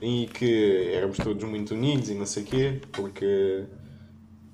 [0.00, 3.64] E que éramos todos muito unidos e não sei o quê, porque.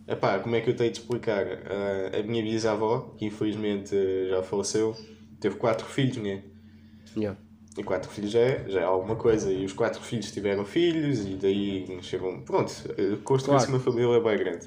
[0.09, 1.47] Epá, como é que eu tenho de explicar?
[1.67, 4.97] Ah, a minha bisavó, que infelizmente eh, já faleceu,
[5.41, 6.43] teve quatro filhos, né?
[7.17, 7.39] Yeah.
[7.79, 9.53] E quatro filhos já é, já é alguma coisa.
[9.53, 12.41] E os quatro filhos tiveram filhos e daí chegam.
[12.41, 13.73] Pronto, eh, construiu-se Claro.
[13.73, 14.67] uma família bem grande.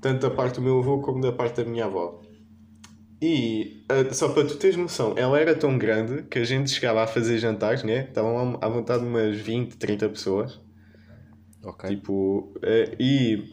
[0.00, 2.20] Tanto da parte do meu avô como da parte da minha avó.
[3.22, 7.02] E eh, só para tu teres noção, ela era tão grande que a gente chegava
[7.02, 8.06] a fazer jantares, né?
[8.08, 10.58] Estavam à vontade umas 20, 30 pessoas.
[11.62, 11.90] Ok.
[11.90, 13.52] Tipo, eh, e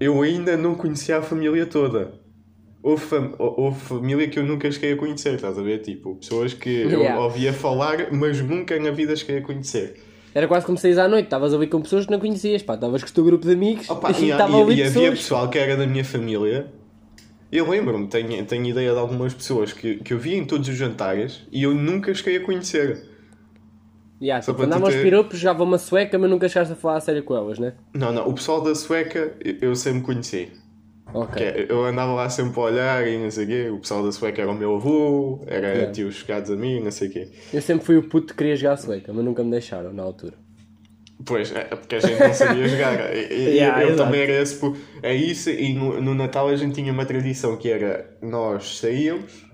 [0.00, 2.18] eu ainda não conhecia a família toda.
[2.84, 5.78] Houve, fam hou- houve família que eu nunca cheguei a conhecer, estás a ver?
[5.78, 7.18] Tipo, pessoas que eu Yeah.
[7.18, 10.02] ouvia falar, mas nunca na vida cheguei a conhecer.
[10.34, 12.74] era quase como saís à noite, estavas a ouvir com pessoas que não conhecias, pá,
[12.74, 15.48] estavas com o teu grupo de amigos Opa, e e, a e, e havia pessoal
[15.48, 16.66] que era da minha família.
[17.50, 20.74] Eu lembro-me, tenho, tenho ideia de algumas pessoas que, que eu via em todos os
[20.76, 23.08] jantares e eu nunca cheguei a conhecer.
[24.20, 26.96] Yeah, Só tipo, andavam aos ter- piropos, jogava uma sueca, mas nunca chegaste a falar
[26.96, 27.74] a sério com elas, né?
[27.94, 30.48] Não, não, o pessoal da Sueca eu- eu sempre conheci.
[31.14, 31.36] Ok.
[31.36, 33.68] Que é, eu andava lá sempre a olhar e não sei o quê.
[33.70, 35.92] O pessoal da Sueca era o meu avô, era Yeah.
[35.92, 37.28] tios chegados a mim, não sei o quê.
[37.52, 40.02] Eu sempre fui o puto que queria jogar a sueca, mas nunca me deixaram na
[40.02, 40.34] altura.
[41.24, 42.98] Pois, é porque a gente não sabia jogar.
[43.14, 44.04] E- Yeah, eu exato.
[44.04, 44.60] também era esse.
[45.02, 49.46] É isso, e no, no Natal a gente tinha uma tradição que era nós saíamos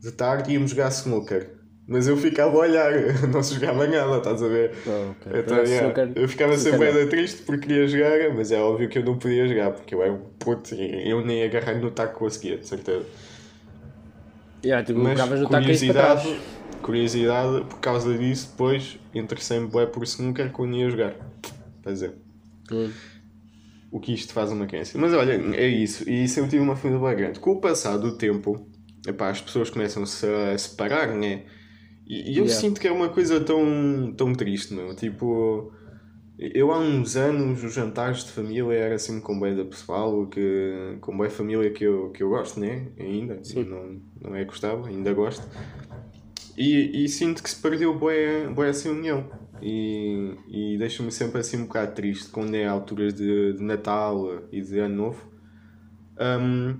[0.00, 1.57] de tarde e íamos jogar snooker.
[1.88, 2.92] Mas eu ficava a olhar,
[3.32, 4.72] não se jogava nada, estás a ver?
[4.86, 5.40] Ah, ok.
[5.40, 6.86] Então, yeah, snooker- eu ficava sempre não.
[6.98, 10.02] ainda triste porque queria jogar, mas é óbvio que eu não podia jogar porque eu
[10.02, 13.06] era um puto e eu nem agarrar no taco conseguia, de certeza.
[14.62, 16.40] Yeah, tipo, Mas no taco curiosidade,
[16.82, 21.14] curiosidade, por causa disso, depois interessei-me bem por snooker quando ia jogar.
[21.82, 22.14] Quer dizer,
[22.70, 22.90] Hum.
[23.90, 24.98] o que isto faz uma crença.
[24.98, 26.08] Mas olha, é isso.
[26.08, 27.40] E isso eu tive uma família bem grande.
[27.40, 28.68] Com o passar do tempo,
[29.06, 31.44] epá, as pessoas começam-se a separar, né?
[32.08, 32.54] E, e eu Yeah.
[32.54, 34.94] sinto que é uma coisa tão, tão triste, meu.
[34.96, 35.70] Tipo,
[36.38, 40.96] eu há uns anos, os jantares de família era assim com bem da pessoal, que,
[41.02, 42.88] com bem família que eu, que eu gosto, né?
[42.98, 43.44] Ainda.
[43.44, 43.64] Sim.
[43.64, 45.46] Não, não é gostava, ainda gosto.
[46.56, 49.28] E, e sinto que se perdeu bué, bué essa união.
[49.60, 54.62] E, e deixa-me sempre assim um bocado triste quando é alturas de, de Natal e
[54.62, 55.28] de Ano Novo.
[56.18, 56.78] Hum,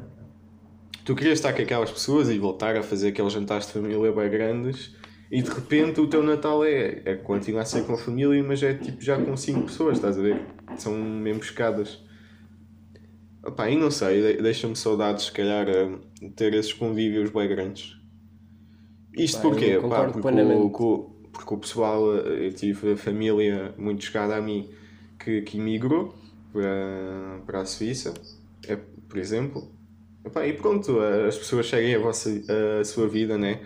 [1.05, 4.31] tu querias estar com aquelas pessoas e voltar a fazer aqueles jantares de família bem
[4.31, 4.97] grandes
[5.31, 8.63] e de repente o teu Natal é, é continuar a ser com a família, mas
[8.63, 10.41] é tipo já com 5 pessoas, estás a ver?
[10.79, 12.03] São mesmo escadas.
[13.45, 15.67] Opá, e não sei, de- deixa-me saudades, se calhar,
[16.37, 17.97] ter esses convívios bem grandes.
[19.15, 19.79] Isto Pá, porquê?
[19.89, 24.69] Pá, porque, o, co- porque o pessoal, eu tive a família muito chegada a mim
[25.19, 26.15] que, que imigrou
[26.53, 28.15] para, para a Suíça,
[28.67, 28.77] é,
[29.09, 29.69] por exemplo.
[30.25, 32.31] Epá, e pronto, as pessoas seguem a, vossa,
[32.81, 33.61] a sua vida, né?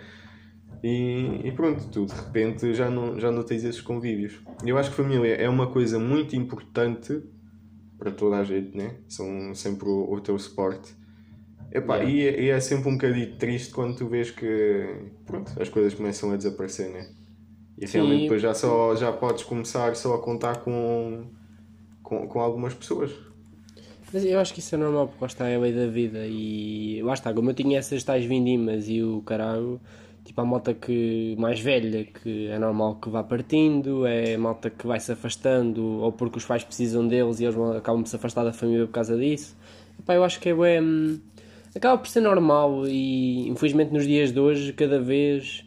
[0.83, 4.41] E, e pronto, tu de repente já não, já não tens esses convívios.
[4.65, 7.21] Eu acho que família é uma coisa muito importante
[7.97, 8.97] para toda a gente, né?
[9.07, 10.93] São sempre o, o teu suporte.
[11.71, 12.11] Epá, Yeah.
[12.11, 15.93] e, é, e é sempre um bocadinho triste quando tu vês que pronto, as coisas
[15.93, 17.09] começam a desaparecer, né?
[17.79, 17.99] E Sim.
[17.99, 21.27] realmente depois já, só, já podes começar só a contar com,
[22.03, 23.11] com, com algumas pessoas.
[24.11, 26.27] Mas eu acho que isso é normal, porque lá está é a lei da vida
[26.27, 29.81] e lá está, como eu tinha essas tais vindimas e o caralho,
[30.23, 34.69] tipo a malta que mais velha, que é normal que vá partindo, é a malta
[34.69, 38.15] que vai se afastando, ou porque os pais precisam deles e eles acabam por se
[38.15, 39.55] afastar da família por causa disso.
[39.99, 41.19] Epá, eu acho que é hum,
[41.75, 45.65] acaba por ser normal e infelizmente nos dias de hoje cada vez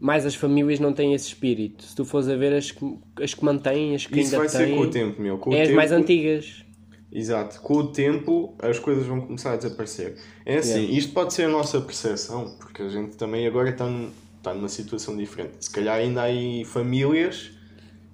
[0.00, 1.82] mais as famílias não têm esse espírito.
[1.82, 4.48] Se tu fores a ver as que, as que mantêm, as que Isso ainda vai
[4.48, 5.38] ser têm, com o tempo, meu.
[5.38, 6.64] Com o é as tempo, mais antigas.
[7.10, 10.16] Exato, com o tempo as coisas vão começar a desaparecer.
[10.44, 10.92] É assim, Yeah.
[10.98, 14.68] isto pode ser a nossa percepção, porque a gente também agora está, num- está numa
[14.68, 15.52] situação diferente.
[15.60, 17.50] Se calhar ainda há aí famílias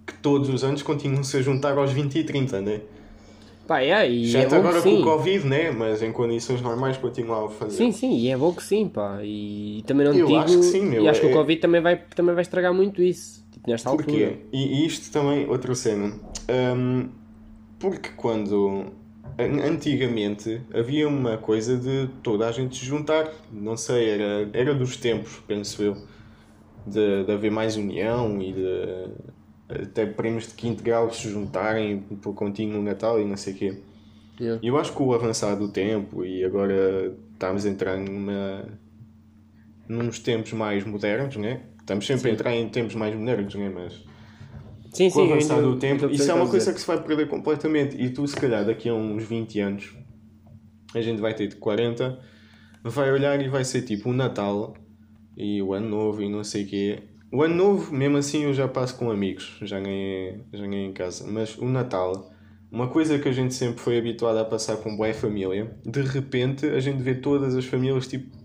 [0.06, 2.82] que todos os anos continuam-se a juntar aos 20 e 30, né?
[3.66, 5.70] Pá, é, e é agora com o Covid, né?
[5.70, 7.78] Mas em condições normais continuam a fazer.
[7.78, 9.20] Sim, sim, e é bom que sim, pá.
[9.24, 10.38] E também não Eu digo.
[10.38, 12.74] acho que sim, meu, E acho que é- o Covid também vai, também vai estragar
[12.74, 13.42] muito isso.
[13.50, 14.06] Tipo, nesta altura.
[14.06, 14.36] Porquê?
[14.52, 16.12] E e isto também, outra cena.
[16.76, 17.08] Hum,
[17.90, 18.92] porque quando.
[19.38, 23.30] an- Antigamente havia uma coisa de toda a gente se juntar.
[23.52, 25.96] Não sei, era, era dos tempos, penso eu.
[26.86, 29.34] De, de haver mais união e de.
[29.68, 33.56] Até primos de quinto grau se juntarem por contínuo no Natal e não sei o
[33.56, 33.78] quê.
[34.40, 34.60] Yeah.
[34.62, 38.66] Eu acho que o avançar do tempo e agora estamos a entrar numa,
[39.88, 41.60] nos tempos mais modernos, né?
[41.80, 42.34] Estamos sempre a Sim.
[42.34, 43.68] entrar em tempos mais modernos, né?
[43.68, 44.04] Mas
[44.94, 46.74] Sim, com o sim, eu avançar do tempo, isso é uma coisa dizer.
[46.74, 48.00] que se vai perder completamente.
[48.00, 49.92] E tu, se calhar, daqui a uns 20 anos,
[50.94, 52.18] a gente vai ter de 40,
[52.84, 54.74] vai olhar e vai ser tipo o Natal
[55.36, 57.02] e o Ano Novo e não sei o quê.
[57.32, 60.92] O Ano Novo, mesmo assim, eu já passo com amigos, já é, já é em
[60.92, 61.26] casa.
[61.28, 62.32] Mas o Natal,
[62.70, 66.66] uma coisa que a gente sempre foi habituado a passar com boa família, de repente
[66.66, 68.36] a gente vê todas as famílias tipo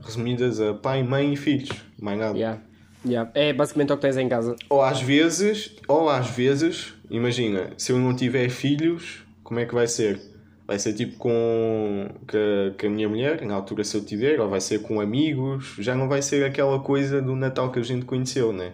[0.00, 2.38] resumidas a pai, mãe e filhos, mais nada.
[2.38, 2.62] Yeah.
[3.04, 3.30] Yeah.
[3.34, 4.56] É basicamente o que tens em casa.
[4.68, 9.74] Ou às vezes, ou às vezes, imagina, se eu não tiver filhos, como é que
[9.74, 10.20] vai ser?
[10.66, 14.48] Vai ser tipo com, com, com a minha mulher, na altura se eu tiver, ou
[14.48, 18.04] vai ser com amigos, já não vai ser aquela coisa do Natal que a gente
[18.04, 18.72] conheceu, né?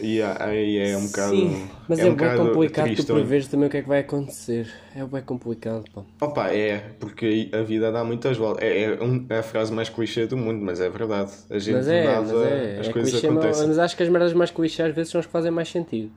[0.00, 1.34] E aí é um bocado.
[1.36, 3.88] Sim, mas é, um bem bocado complicado triste tu preveres também o que é que
[3.88, 4.72] vai acontecer.
[4.94, 6.04] É bem complicado, pá.
[6.20, 8.62] Opa, é, porque a vida dá muitas voltas.
[8.64, 11.32] É, é, um- é a frase mais clichê do mundo, mas é verdade.
[11.50, 12.80] A gente Mas é, mas é.
[12.80, 13.66] as é coisas clichê, acontecem.
[13.68, 16.12] mas acho que as merdas mais clichê às vezes são as que fazem mais sentido.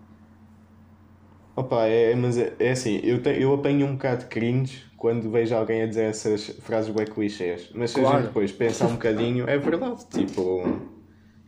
[1.55, 5.29] Opa, é, mas é, é assim, eu, te- eu apanho um bocado de cringe quando
[5.31, 7.71] vejo alguém a dizer essas frases bem clichês.
[7.73, 8.23] Mas se a Claro.
[8.23, 10.07] gente depois pensar um bocadinho, é verdade.
[10.09, 10.63] Tipo,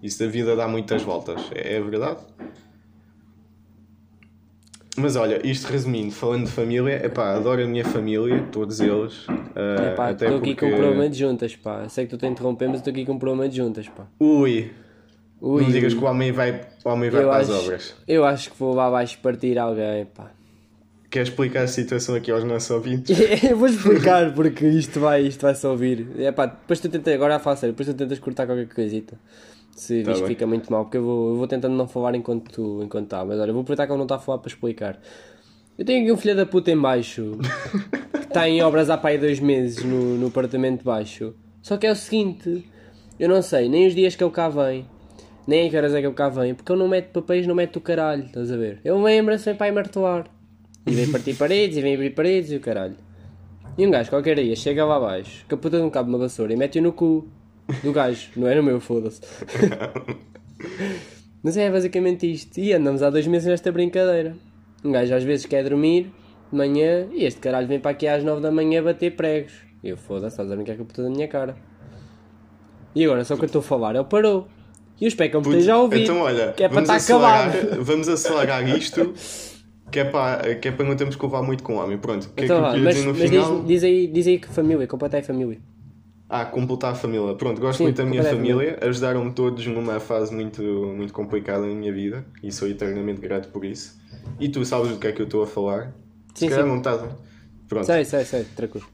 [0.01, 1.41] isso da vida dá muitas voltas.
[1.53, 2.19] É, é verdade.
[4.97, 9.25] Mas olha, isto resumindo, falando de família, epá, adoro a minha família, todos eles.
[9.55, 11.87] ah, É pá, até estou aqui com um porque- problema de juntas, pá.
[11.87, 14.07] Sei que tu te a interromper, mas estou aqui com um problema de juntas, pá.
[14.19, 14.71] Ui,
[15.39, 17.95] Ui, não digas que o homem vai, o homem vai eu para acho, as obras.
[18.05, 20.31] Eu acho que vou lá abaixo partir alguém, pá.
[21.09, 23.17] Quer explicar a situação aqui aos nossos ouvintes?
[23.49, 26.07] Eu vou explicar porque isto vai, isto vai só ouvir.
[26.19, 29.17] É pá, depois tu tentas, agora a falar sério, depois tu tentas cortar qualquer coisita.
[29.79, 32.83] Se Tá fica muito mal, porque eu vou, eu vou tentando não falar enquanto tu
[32.83, 33.23] enquanto tá.
[33.23, 34.99] Mas olha, eu vou aproveitar que ele não está a falar para explicar.
[35.77, 37.37] Eu tenho aqui um filho da puta em baixo
[38.11, 41.33] que está em obras há pá aí dois meses no, no apartamento de baixo.
[41.61, 42.69] Só que é o seguinte,
[43.17, 44.85] eu não sei nem os dias que ele cá vem,
[45.47, 47.55] nem a que horas é que ele cá vem, porque ele não mete papéis, não
[47.55, 48.81] mete o caralho, estás a ver?
[48.83, 50.25] Ele lembra-se, vem para aí martelar.
[50.85, 52.97] E vem partir paredes, e vem abrir paredes e o caralho.
[53.77, 56.15] E um gajo qualquer dia chega lá abaixo, com a puta de um cabo de
[56.15, 57.25] uma vassoura e mete-o no cu
[57.83, 58.29] do gajo.
[58.35, 59.21] Não é no meu, foda-se.
[61.41, 62.57] Mas é basicamente isto.
[62.59, 64.35] E andamos há dois meses nesta brincadeira.
[64.83, 66.11] Um gajo às vezes quer dormir
[66.51, 69.53] de manhã e este caralho vem para aqui às nove da manhã bater pregos.
[69.83, 71.55] E eu foda-se, estás a brincar com a puta da minha cara.
[72.93, 74.47] E agora só que eu estou a falar, ele parou.
[74.99, 76.03] E os me esteja a ouvir.
[76.03, 77.53] Então, olha, que é para vamos, estar acabado.
[77.83, 79.13] vamos acelerar isto,
[79.89, 81.97] que é, para, que é para não termos que levar muito com o homem.
[81.97, 83.55] Pronto, o que Então é que eu queria mas, mas final?
[83.59, 85.57] diz, diz aí, diz aí que família, completa aí família.
[86.29, 87.33] Ah, completar a família.
[87.33, 88.77] Pronto, gosto Sim, muito da minha família.
[88.81, 93.65] Ajudaram-me todos numa fase muito, muito complicada na minha vida e sou eternamente grato por
[93.65, 93.99] isso.
[94.39, 95.87] E tu sabes do que é que eu estou a falar?
[96.35, 96.69] Sim, Se calhar sim.
[96.69, 97.01] não estás.
[97.67, 97.85] Pronto.
[97.85, 98.85] Sei, sei, sei, tranquilo.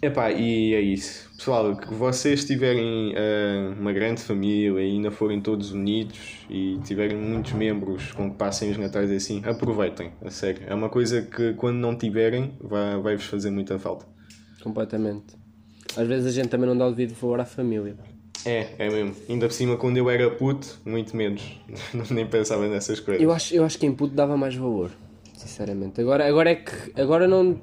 [0.00, 1.30] Epá, e é isso.
[1.36, 7.16] Pessoal, que vocês tiverem ah, uma grande família e ainda forem todos unidos e tiverem
[7.16, 10.62] muitos membros com que passem os natais assim, aproveitem, a sério.
[10.66, 14.06] É uma coisa que quando não tiverem vai- vai-vos fazer muita falta.
[14.62, 15.36] Completamente.
[15.96, 17.96] Às vezes a gente também não dá o devido favor à família.
[18.44, 19.14] É, é mesmo.
[19.28, 21.42] Ainda por cima, quando eu era puto, muito menos.
[22.10, 23.22] Nem pensava nessas coisas.
[23.22, 24.90] Eu acho, eu acho que em puto dava mais valor,
[25.36, 26.00] sinceramente.
[26.00, 26.72] Agora, agora é que.
[27.00, 27.58] Agora não.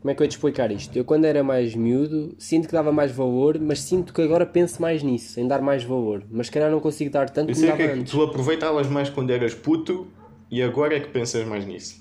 [0.00, 0.96] Como é que eu ia te explicar isto?
[0.96, 4.80] Eu quando era mais miúdo, sinto que dava mais valor, mas sinto que agora penso
[4.80, 6.24] mais nisso, em dar mais valor.
[6.30, 8.10] Mas se calhar não consigo dar tanto Eu como que dava é que antes.
[8.12, 10.06] tu aproveitavas mais quando eras puto
[10.50, 12.00] e agora é que pensas mais nisso.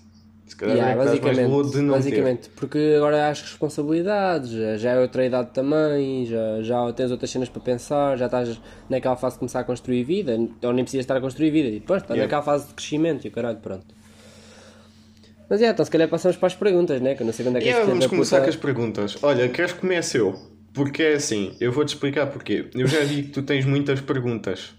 [0.49, 4.49] Se calhar Yeah, é dás mais basicamente, de não basicamente porque agora há as responsabilidades,
[4.81, 8.59] já, é outra idade também, já, já tens outras cenas para pensar, já estás
[8.89, 11.79] naquela fase de começar a construir vida, ou nem precisas estar a construir vida, e
[11.79, 12.25] depois estás Yeah.
[12.25, 13.85] naquela fase de crescimento e o caralho, pronto.
[15.49, 17.15] Mas é, então se calhar passamos para as perguntas, né?
[17.15, 19.17] Que eu não sei quando é que Yeah, vamos começar puta- com as perguntas.
[19.21, 20.35] Olha, queres que comece eu?
[20.73, 22.65] Porque é assim, eu vou-te explicar porquê.
[22.75, 24.71] Eu já vi que tu tens muitas perguntas.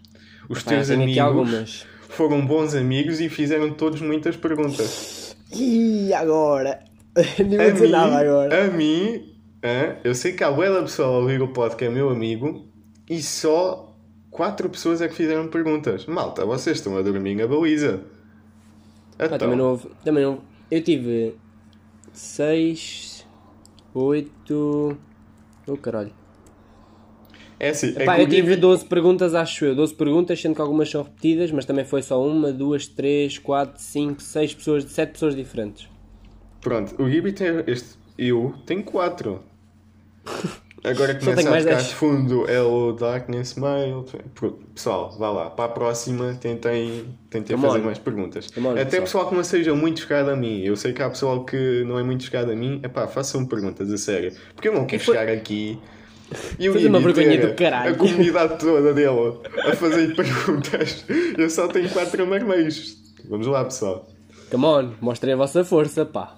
[0.49, 5.20] Os Pá, teus amigos foram bons amigos e fizeram todos muitas perguntas.
[5.53, 6.85] E agora?
[7.17, 8.65] A dizer mim, nada agora.
[8.65, 9.35] a mim,
[9.65, 12.67] hã, eu sei que há bué pessoal a ouvir o pod que é meu amigo
[13.09, 13.97] e só
[14.31, 16.07] quatro pessoas é que fizeram perguntas.
[16.07, 18.05] Malta, vocês estão a dormir na baliza.
[19.19, 19.89] Pá, Então, também não houve.
[20.05, 20.41] Também não.
[20.71, 21.35] Eu tive
[22.13, 23.27] 6,
[23.93, 24.99] 8.
[25.67, 26.13] Oh caralho.
[27.61, 29.75] É assim, é Pá, que eu tive Gui- 12 perguntas, acho eu.
[29.77, 33.81] 12 perguntas, sendo que algumas são repetidas, mas também foi só uma, duas, três, quatro,
[33.81, 35.87] cinco, seis pessoas, sete pessoas diferentes.
[36.61, 37.99] Pronto, o Gibi tem este.
[38.19, 39.43] Eu tenho quatro.
[40.83, 43.55] Agora começa a ficar fundo é o Darkness.
[44.35, 45.51] Pro- Pessoal, vá lá.
[45.51, 47.85] Para a próxima tentem, tentem Come fazer on.
[47.85, 48.51] mais perguntas.
[48.51, 49.03] Come on, Até pessoal.
[49.03, 50.61] pessoal que não seja muito chegado a mim.
[50.63, 52.81] Eu sei que há pessoal que não é muito chegado a mim.
[52.83, 54.33] Epá, façam perguntas, a sério.
[54.55, 55.79] Porque eu não quero foi- chegar aqui
[56.59, 57.95] e Fazer uma vergonha do caralho.
[57.95, 61.05] A comunidade toda dele a fazer perguntas.
[61.37, 62.97] Eu só tenho quatro marmeiros.
[63.29, 64.09] Vamos lá, pessoal.
[64.51, 66.37] Come on, mostrem a vossa força, pá.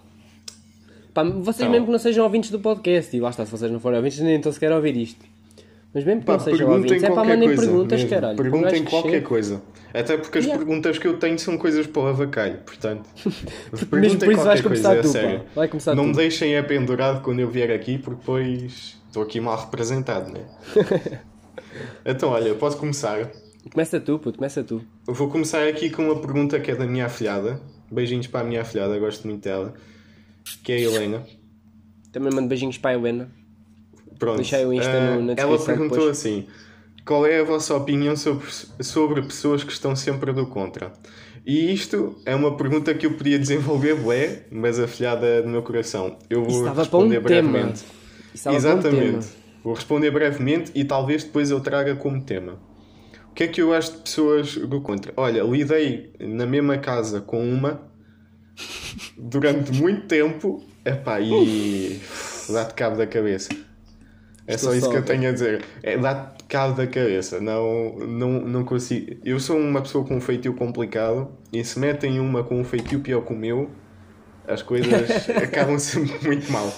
[1.15, 3.79] Pá, vocês mesmo que não sejam ouvintes do podcast, e lá está, se vocês não
[3.81, 5.25] forem ouvintes, nem estão sequer a ouvir isto.
[5.95, 7.63] Mas mesmo que Pá, não sejam ouvintes, é pá, mandem coisa.
[7.63, 8.09] perguntas, mesmo.
[8.11, 8.37] caralho.
[8.39, 9.27] Perguntem qualquer chega.
[9.29, 9.63] coisa.
[9.93, 10.65] Até porque as Yeah.
[10.65, 13.07] perguntas que eu tenho são coisas para o avacalho, portanto.
[13.93, 15.39] Mesmo por isso vais começar coisa, é tu, sério.
[15.41, 15.45] pá.
[15.55, 16.09] Vai começar Não tu.
[16.09, 20.41] me deixem é pendurado quando eu vier aqui, porque depois estou aqui mal representado, né?
[22.05, 23.31] então, olha, posso começar.
[23.71, 24.83] Começa tu, puto, começa tu.
[25.07, 27.61] Eu vou começar aqui com uma pergunta que é da minha afilhada.
[27.91, 29.75] Beijinhos para a minha afilhada, gosto muito dela.
[30.65, 31.27] Que é a Helena.
[32.11, 33.31] Também mando beijinhos para a Helena.
[34.19, 34.37] Pronto.
[34.37, 36.19] Deixei o Insta Ah, no- na Ela descrição perguntou depois.
[36.19, 36.47] assim:
[37.07, 38.47] qual é a vossa opinião sobre,
[38.81, 40.93] sobre pessoas que estão sempre do contra?
[41.45, 46.17] E isto é uma pergunta que eu podia desenvolver, bué, mas afilhada no meu coração.
[46.31, 47.73] Eu vou Estava para um responder tema.
[48.35, 49.29] Exatamente.
[49.63, 52.59] Vou responder brevemente e talvez depois eu traga como tema.
[53.31, 55.13] O que é que eu acho de pessoas do contra?
[55.17, 57.91] Olha, lidei na mesma casa com uma
[59.17, 62.01] durante muito tempo epá, e
[62.51, 63.49] dá-te cabo da cabeça.
[64.47, 65.65] É Estou só isso só, que eu tenho a dizer.
[65.83, 67.41] É dá-te cabo da cabeça.
[67.41, 69.17] Não, não, não consigo.
[69.25, 73.01] Eu sou uma pessoa com um feitio complicado e se metem uma com um feitio
[73.01, 73.71] pior que o meu,
[74.47, 76.71] as coisas acabam sempre muito mal.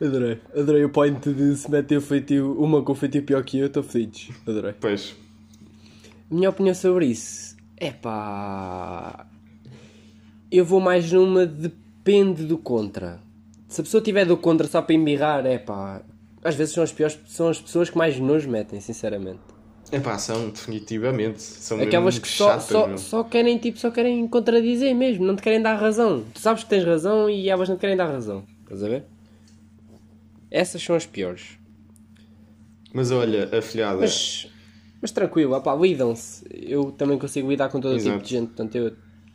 [0.00, 0.40] Adorei.
[0.56, 3.66] Adorei o point de se meter o feitio, uma com o feitio pior que eu,
[3.66, 4.30] estou feliz.
[4.46, 4.74] Adorei.
[4.80, 5.14] Pois,
[6.30, 9.26] Minha opinião sobre isso é pá.
[10.50, 13.20] Eu vou mais numa depende do contra.
[13.68, 16.02] Se a pessoa tiver do contra só para embirrar, é pá.
[16.42, 19.40] Às vezes são as piores, são as pessoas que mais nos metem, sinceramente.
[19.90, 21.40] Epá, são definitivamente.
[21.42, 22.98] São Aquelas que só, chatas, só, meu.
[22.98, 26.24] só querem tipo, só querem contradizer mesmo, não te querem dar razão.
[26.32, 28.44] Tu sabes que tens razão e elas não te querem dar razão.
[28.62, 29.04] Estás a ver?
[30.54, 31.58] Essas são as piores.
[32.92, 34.46] Mas olha, afilhada, Mas,
[35.02, 36.44] mas tranquilo, opá, lidam-se.
[36.52, 38.92] Eu também consigo lidar com todo tipo de gente, portanto eu,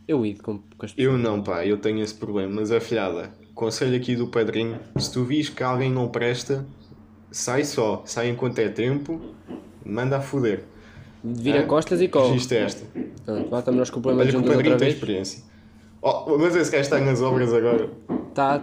[0.08, 1.14] eu lido com, com as pessoas.
[1.14, 2.50] eu não, pá, eu tenho esse problema.
[2.54, 6.64] Mas afilhada, conselho aqui do padrinho: se tu vis que alguém não presta,
[7.30, 9.20] sai só, sai enquanto é tempo,
[9.84, 10.64] manda a foder.
[11.22, 11.66] Vira Hã?
[11.66, 12.28] costas e corre.
[12.32, 12.86] Regista esta.
[13.26, 14.94] Pronto, lá estamos nós com o problema Olha que o juntas outra padrinho tem vez.
[14.94, 15.44] experiência.
[16.02, 17.90] Oh, mas esse gajo está nas obras agora.
[18.34, 18.62] Tá,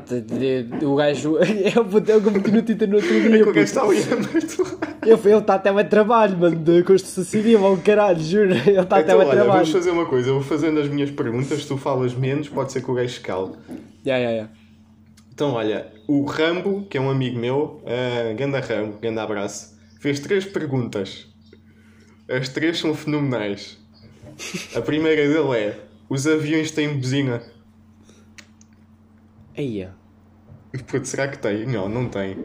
[0.81, 3.43] o gajo é o botão que eu meti no Twitter no outro É dia.
[3.43, 7.63] que o gajo está ali a Ele está até a trabalho, mano, de construção civil,
[7.65, 8.51] ao caralho, juro.
[8.53, 9.67] Ele está até Então, a olha, vamos trabalho.
[9.67, 10.29] fazer uma coisa.
[10.29, 13.19] Eu vou fazendo as minhas perguntas, tu falas menos, pode ser que o gajo se
[13.19, 13.51] cale.
[14.05, 14.49] Ya, ya, ya.
[15.33, 20.19] Então, olha, o Rambo, que é um amigo meu, uh, ganda Rambo, ganda abraço, fez
[20.19, 21.27] três perguntas.
[22.27, 23.77] As três são fenomenais.
[24.75, 27.41] A primeira dele é: os aviões têm buzina?
[29.55, 29.93] Eia.
[30.87, 31.65] Putz, será que tem?
[31.65, 32.37] Não, não tem.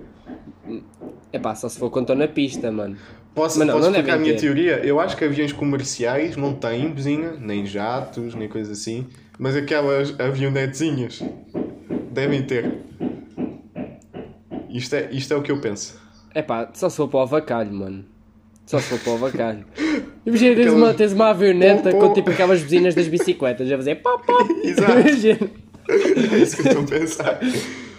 [1.33, 2.96] É pá, só se for quando estou na pista, mano.
[3.35, 4.40] Posso, Mas não, posso não explicar a minha ter.
[4.40, 4.77] teoria?
[4.85, 9.07] Eu acho que aviões comerciais não têm buzina, nem jatos, nem coisa assim,
[9.38, 11.22] mas aquelas avionetezinhas
[12.11, 12.79] devem ter.
[14.68, 16.01] Isto é, isto é o que eu penso.
[16.35, 18.05] É pá, só se for para o avacalho, mano.
[18.66, 19.64] Só se for para o avacalho.
[20.25, 22.09] Imagina, tens uma, tens uma avioneta Pô, pô.
[22.09, 24.53] com tipo aquelas buzinas das bicicletas, a fazer pop pop.
[24.63, 24.93] Exato.
[24.93, 25.51] Imagina,
[26.33, 27.41] É isso que eu estou a pensar.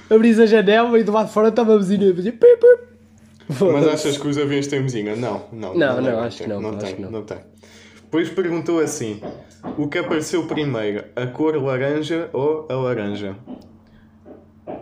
[0.10, 3.64] abris a janela e do lado de fora está uma buzina a fazer pip pip.
[3.74, 5.16] Mas achas que os aviões têm buzina?
[5.18, 5.74] Não, não.
[5.76, 7.12] Não, não, devem acho que não, Não acho tem, que não.
[7.12, 7.38] não tem.
[8.04, 9.22] Depois perguntou assim:
[9.78, 13.36] o que apareceu primeiro, a cor laranja ou a laranja?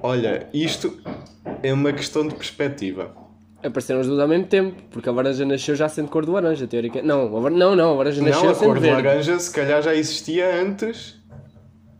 [0.03, 0.99] Olha, isto
[1.63, 3.15] é uma questão de perspectiva.
[3.63, 6.65] Apareceram as duas ao mesmo tempo, porque a laranja nasceu já sendo cor de laranja,
[6.65, 7.01] teórica.
[7.01, 9.03] Não, a não, não, a laranja nasceu Não, a cor de verde.
[9.03, 11.19] laranja se calhar já existia antes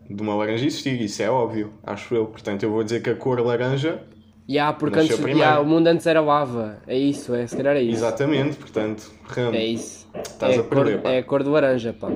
[0.09, 2.25] de uma laranja existir, isso é óbvio, acho eu.
[2.25, 4.01] Portanto, eu vou dizer que a cor laranja,
[4.49, 6.81] Ya, porque antes, ya, o mundo antes era lava.
[6.85, 7.99] É isso, é, se calhar é isso.
[7.99, 9.55] exatamente, portanto, Rambo.
[9.55, 10.09] É isso.
[10.13, 11.11] Estás é a perder, cor.
[11.11, 12.11] É a cor de laranja, pá.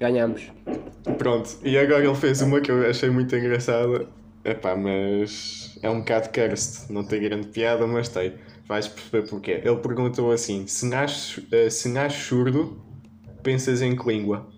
[0.00, 0.50] Ganhamos.
[1.18, 4.06] Pronto, e agora ele fez uma que eu achei muito engraçada.
[4.44, 8.32] Epá, mas é um bocado cursed, não tem grande piada, mas tem.
[8.66, 9.60] Vais perceber porquê.
[9.64, 12.82] Ele perguntou assim: se nasces, eh, se nasces surdo,
[13.42, 14.48] pensas em que língua?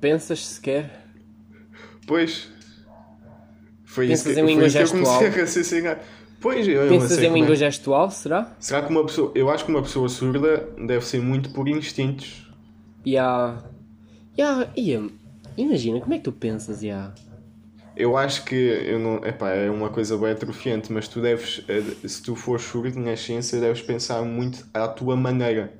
[0.00, 1.04] Pensas sequer?
[2.06, 2.48] Pois.
[3.84, 5.18] Foi Pensas isso que, em língua que eu gestual?
[5.18, 5.98] comecei a.
[6.40, 7.28] Pois, eu Pensas em é.
[7.30, 8.54] língua gestual, será?
[8.60, 9.32] Será que uma pessoa.
[9.34, 12.48] Eu acho que uma pessoa surda deve ser muito por instintos.
[13.06, 13.64] Ya.
[14.38, 15.02] Ya, ia.
[15.56, 17.12] Imagina, como é que tu pensas, ya?
[17.96, 22.06] Eu acho que eu não, epá, é uma coisa bem atrofiante, mas tu deves, eh,
[22.06, 25.72] se tu fores surdo na ciência, deves pensar muito à tua maneira.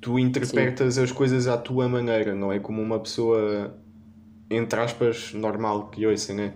[0.00, 3.76] Tu interpretas as coisas à tua maneira, não é como uma pessoa,
[4.48, 6.52] entre aspas, normal que ouça, né?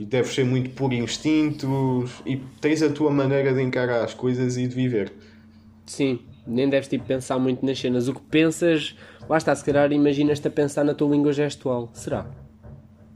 [0.00, 4.56] E deves ser muito por instintos e tens a tua maneira de encarar as coisas
[4.56, 5.12] e de viver.
[5.86, 8.08] Sim, nem deves tipo pensar muito nas cenas.
[8.08, 8.96] O que pensas,
[9.28, 11.90] lá está, se calhar imaginas-te a pensar na tua língua gestual.
[11.92, 12.26] Será?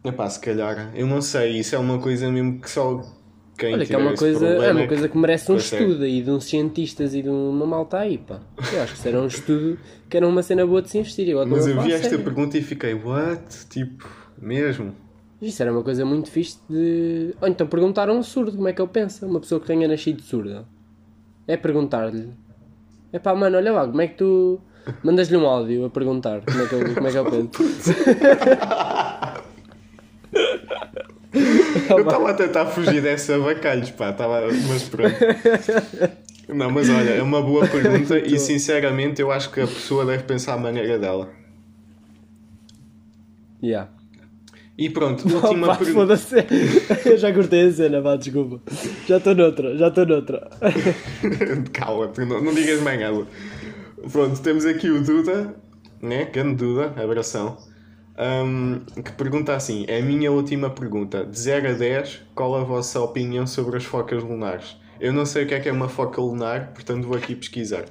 [0.09, 3.03] Epá, se calhar, eu não sei, isso é uma coisa mesmo que só
[3.59, 5.83] quem Olha, que é uma coisa, é uma coisa que merece um consegue.
[5.83, 8.39] estudo aí de uns cientistas e de uma malta aí, pá.
[8.73, 9.77] Eu acho que era um estudo
[10.09, 11.29] que era uma cena boa de se investir.
[11.29, 12.25] Eu Mas eu vi esta sério.
[12.25, 13.67] pergunta e fiquei, what?
[13.69, 14.09] Tipo,
[14.41, 14.95] mesmo?
[15.43, 17.35] Isso era uma coisa muito fixe de.
[17.41, 19.89] Ou então perguntar a um surdo como é que ele pensa, uma pessoa que tenha
[19.89, 20.65] nascido surda.
[21.47, 22.31] É perguntar-lhe.
[23.13, 24.61] É pá, mano, olha lá, como é que tu.
[25.03, 27.95] Mandas-lhe um áudio a perguntar como é que ele, como é que ele pensa.
[31.91, 34.43] Eu estava a tentar fugir dessa bacalhos, pá, estava.
[34.69, 35.15] Mas pronto.
[36.49, 40.23] Não, mas olha, é uma boa pergunta e sinceramente eu acho que a pessoa deve
[40.23, 41.29] pensar a maneira dela.
[43.63, 43.91] Yeah.
[44.79, 46.15] E pronto, última pergunta.
[47.05, 48.63] Eu já cortei a cena, vá, desculpa.
[49.07, 50.49] Já estou noutra, já estou noutra.
[51.73, 53.27] Cala-te, não, não digas mais nada.
[54.13, 55.57] Pronto, temos aqui o Duda,
[56.01, 56.27] né?
[56.27, 57.59] Grande Duda, abração.
[58.19, 61.25] Hum, que pergunta assim: é a minha última pergunta.
[61.25, 64.77] De 0 a 10, qual a vossa opinião sobre as focas lunares?
[65.01, 67.85] Eu não sei o que é que é uma foca lunar, portanto vou aqui pesquisar.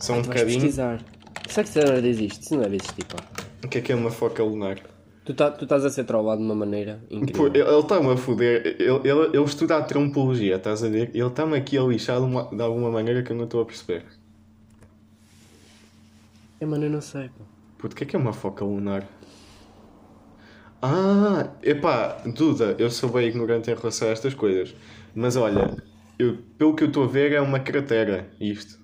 [0.00, 0.60] Só um bocadinho.
[0.60, 1.02] pesquisar.
[1.48, 2.42] Será que não existe?
[2.42, 3.16] Isso não deve existir, pá.
[3.64, 4.78] O que é que é uma foca lunar?
[5.24, 7.46] Tu, tá, tu estás a ser trollado de uma maneira Pô, incrível.
[7.48, 8.76] ele ele está-me a foder.
[8.78, 11.10] Ele, ele, ele estuda a trompologia, estás a ver?
[11.12, 14.04] Ele está-me aqui a lixar de alguma maneira que eu não estou a perceber.
[16.60, 17.49] É, mano, eu não sei, pá.
[17.80, 19.06] Puto, o que é que é uma foca lunar?
[20.82, 24.74] Ah, epá, Duda, eu sou bem ignorante em relação a estas coisas.
[25.14, 25.76] Mas olha,
[26.18, 28.78] eu, pelo que eu estou a ver é uma cratera, isto.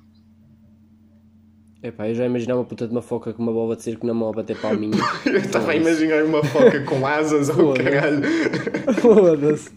[1.83, 4.07] É pá, eu já imaginava uma puta de uma foca com uma bola de circo
[4.07, 5.01] na mão a bater palminhas.
[5.25, 7.83] Eu estava a imaginar uma foca com asas, oh Foda-se.
[7.85, 8.23] caralho.
[9.01, 9.71] Foda-se.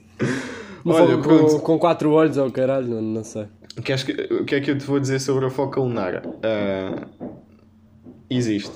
[0.84, 1.52] Uma Olha, foca pronto.
[1.56, 3.48] com, com quatro olhos, ou caralho, não, não sei.
[3.78, 6.24] O que, que- o que é que eu te vou dizer sobre a foca lunar?
[6.42, 7.08] Ah,
[8.30, 8.76] existe.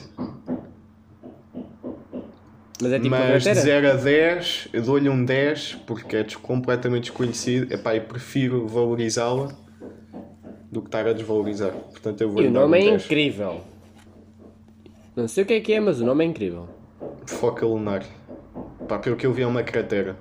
[2.82, 3.62] Mas é tipo Mas de cratera?
[3.62, 7.72] 0 a 10, eu dou-lhe um 10 porque é completamente desconhecido.
[7.72, 9.56] Epá, eu prefiro valorizá-la
[10.72, 11.72] do que estar a desvalorizar.
[11.72, 13.06] Portanto, eu vou E o dar um nome é 10.
[13.06, 13.62] incrível.
[15.16, 16.68] Não sei o que é que é, mas o nome é incrível.
[17.28, 18.04] Foca lunar.
[18.88, 20.18] Pá, pelo que eu vi é uma cratera.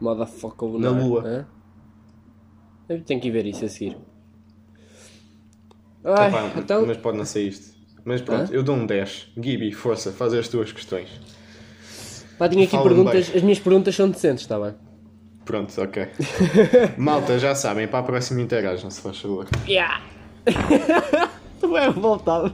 [0.00, 0.92] Moda foca lunar.
[0.92, 1.22] Na Lua.
[1.24, 1.46] hã?
[2.88, 3.96] Eu tenho que ir ver isso a seguir.
[6.04, 7.73] Ai, Epá, então, Mas pode não ser isto.
[8.04, 8.54] Mas pronto, Hã?
[8.54, 9.28] eu dou um 10.
[9.42, 11.08] Gibi, força, faz as tuas questões.
[12.38, 13.28] pá, tinha aqui perguntas.
[13.28, 13.36] bem.
[13.36, 14.74] As minhas perguntas são decentes, está bem?
[15.44, 16.06] Pronto, ok.
[16.98, 19.46] Malta, já sabem, para a próxima interagem, se faz favor.
[19.66, 20.02] Yeah!
[21.60, 22.52] Tu é revoltado.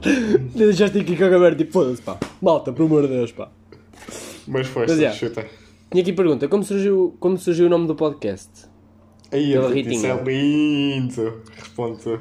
[0.55, 2.17] Deixaste aqui com a câmera tipo, foda-se pá.
[2.41, 3.49] Malta, por amor de Deus, pá.
[4.47, 5.11] Mas força, Mas é.
[5.11, 5.45] chuta.
[5.91, 8.49] Tinha aqui pergunta: como surgiu, como surgiu o nome do podcast?
[9.31, 10.13] Aí, isso Ritinha.
[10.13, 11.41] é lindo.
[11.57, 12.19] Responde.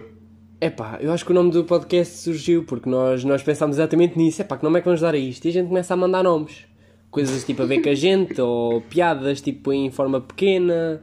[0.61, 4.42] Epá, eu acho que o nome do podcast surgiu porque nós, nós pensámos exatamente nisso.
[4.42, 5.44] Epá, que nome é que vamos dar a isto?
[5.46, 6.64] E a gente começa a mandar nomes.
[7.11, 11.00] Coisas tipo a ver com a gente, ou piadas tipo em forma pequena.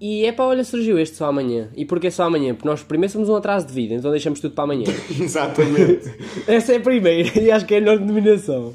[0.00, 1.68] E epá, olha, surgiu este só amanhã.
[1.76, 2.54] E porquê só amanhã?
[2.54, 4.84] Porque nós primeiro somos um atraso de vida, então deixamos tudo para amanhã.
[5.20, 6.10] Exatamente.
[6.48, 8.74] Essa é a primeira e acho que é a melhor denominação.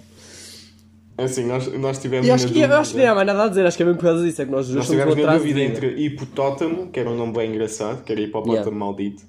[1.17, 3.47] Assim, nós, nós tivemos E acho que, dúvida- acho que não há mais nada a
[3.47, 5.39] dizer, acho que é mesmo por causa disso, é que nós Nós tivemos de dúvida
[5.39, 5.61] vida.
[5.61, 8.71] entre hipotótamo, que era um nome bem engraçado, que era hipopótamo Yeah.
[8.75, 9.23] maldito,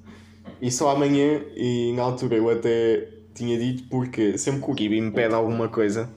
[0.63, 5.01] e só amanhã, e na altura eu até tinha dito, porque sempre que o Gibi
[5.01, 6.09] me pede alguma coisa,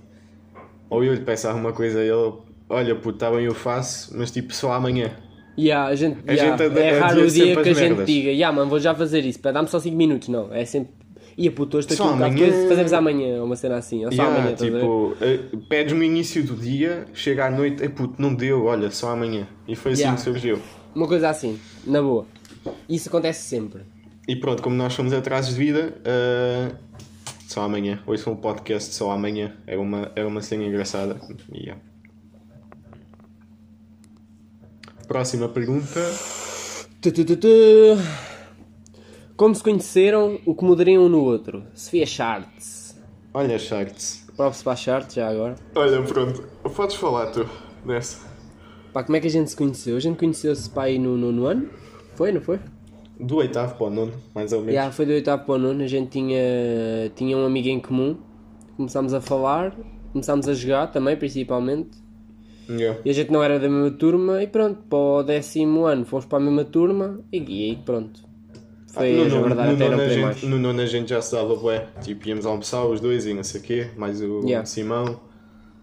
[0.89, 2.33] ou eu lhe peço alguma coisa, ele,
[2.69, 5.11] olha puto, está bem eu faço, mas tipo só amanhã.
[5.57, 8.05] Yeah, a gente, A yeah, gente é raro o dia que a gente merdas.
[8.05, 10.91] diga, yeah, mano, vou já fazer isso, dá-me só 5 minutos, não, é sempre,
[11.37, 12.67] ia puto, hoje estou aqui um amanhã.
[12.67, 15.39] fazemos amanhã, uma cena assim, ou só Yeah, amanhã, a tipo, eh,
[15.69, 19.47] pedes no início do dia, chega à noite, é puto, não deu, olha, só amanhã.
[19.67, 20.17] E foi assim Yeah.
[20.17, 20.59] que surgiu.
[20.93, 22.25] Uma coisa assim, na boa.
[22.89, 23.81] Isso acontece sempre.
[24.27, 26.71] E pronto, como nós somos atrasos de vida, eh,
[27.47, 28.01] só amanhã.
[28.07, 29.55] Hoje foi um podcast só amanhã.
[29.67, 31.19] Era uma, era uma cena engraçada.
[31.53, 31.81] E, yeah.
[35.07, 35.99] Próxima pergunta.
[39.37, 41.63] Como se conheceram, o que mudariam um no outro?
[41.75, 42.97] Sofia Charts.
[43.31, 44.25] Olha, Charts.
[44.35, 45.55] Props para a Charts, já agora.
[45.75, 46.43] Olha, pronto.
[46.75, 47.47] Podes falar tu
[47.85, 48.25] dessa.
[48.91, 49.95] Pá, como é que a gente se conheceu?
[49.97, 51.69] A gente conheceu-se pá aí no nono ano?
[52.15, 52.59] Foi, não foi?
[53.19, 54.73] Do oitavo para o nono, mais ou menos.
[54.75, 56.39] Já, foi do oitavo para o nono, a gente tinha,
[57.15, 58.17] tinha um amigo em comum,
[58.75, 59.75] começámos a falar,
[60.11, 62.03] começámos a jogar também, principalmente,
[62.67, 62.99] Yeah.
[63.05, 66.25] e a gente não era da mesma turma, e pronto, para o décimo ano fomos
[66.25, 67.37] para a mesma turma, e,
[67.71, 68.25] e pronto.
[68.87, 70.43] Foi, Ah, no, nono, verdade, no, até nono gente, mais.
[70.43, 71.85] no nono a gente já se dava bué.
[72.01, 73.87] Tipo, íamos almoçar os dois e não sei o quê.
[73.97, 74.65] Mais o Yeah.
[74.65, 75.19] Simão.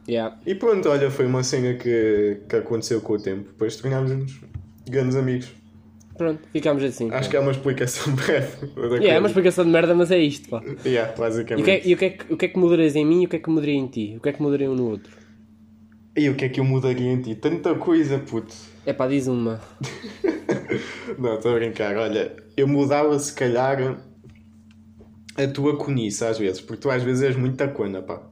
[0.09, 0.37] Yeah.
[0.47, 3.45] E pronto, olha, foi uma cena que, que aconteceu com o tempo.
[3.51, 4.41] Depois tornámos-nos
[4.91, 5.53] grandes amigos.
[6.17, 7.11] Pronto, ficámos assim.
[7.11, 8.67] Acho que é uma explicação breve.
[8.77, 10.63] Yeah, é uma explicação de merda, mas é isto, pá.
[10.85, 11.63] Yeah, E, basicamente.
[11.63, 13.23] o que, é, e o, que é que, o que é que mudarias em mim
[13.23, 14.15] e o que é que mudaria em ti?
[14.17, 15.13] O que é que mudaria um no outro?
[16.17, 17.35] E o que é que eu mudaria em ti?
[17.35, 18.55] Tanta coisa, puto.
[18.85, 19.61] É pá, diz uma.
[21.19, 21.97] Não, estou a brincar.
[21.97, 23.97] Olha, eu mudava se calhar
[25.37, 28.23] a tua conice às vezes, porque tu às vezes és muito tacona, pá.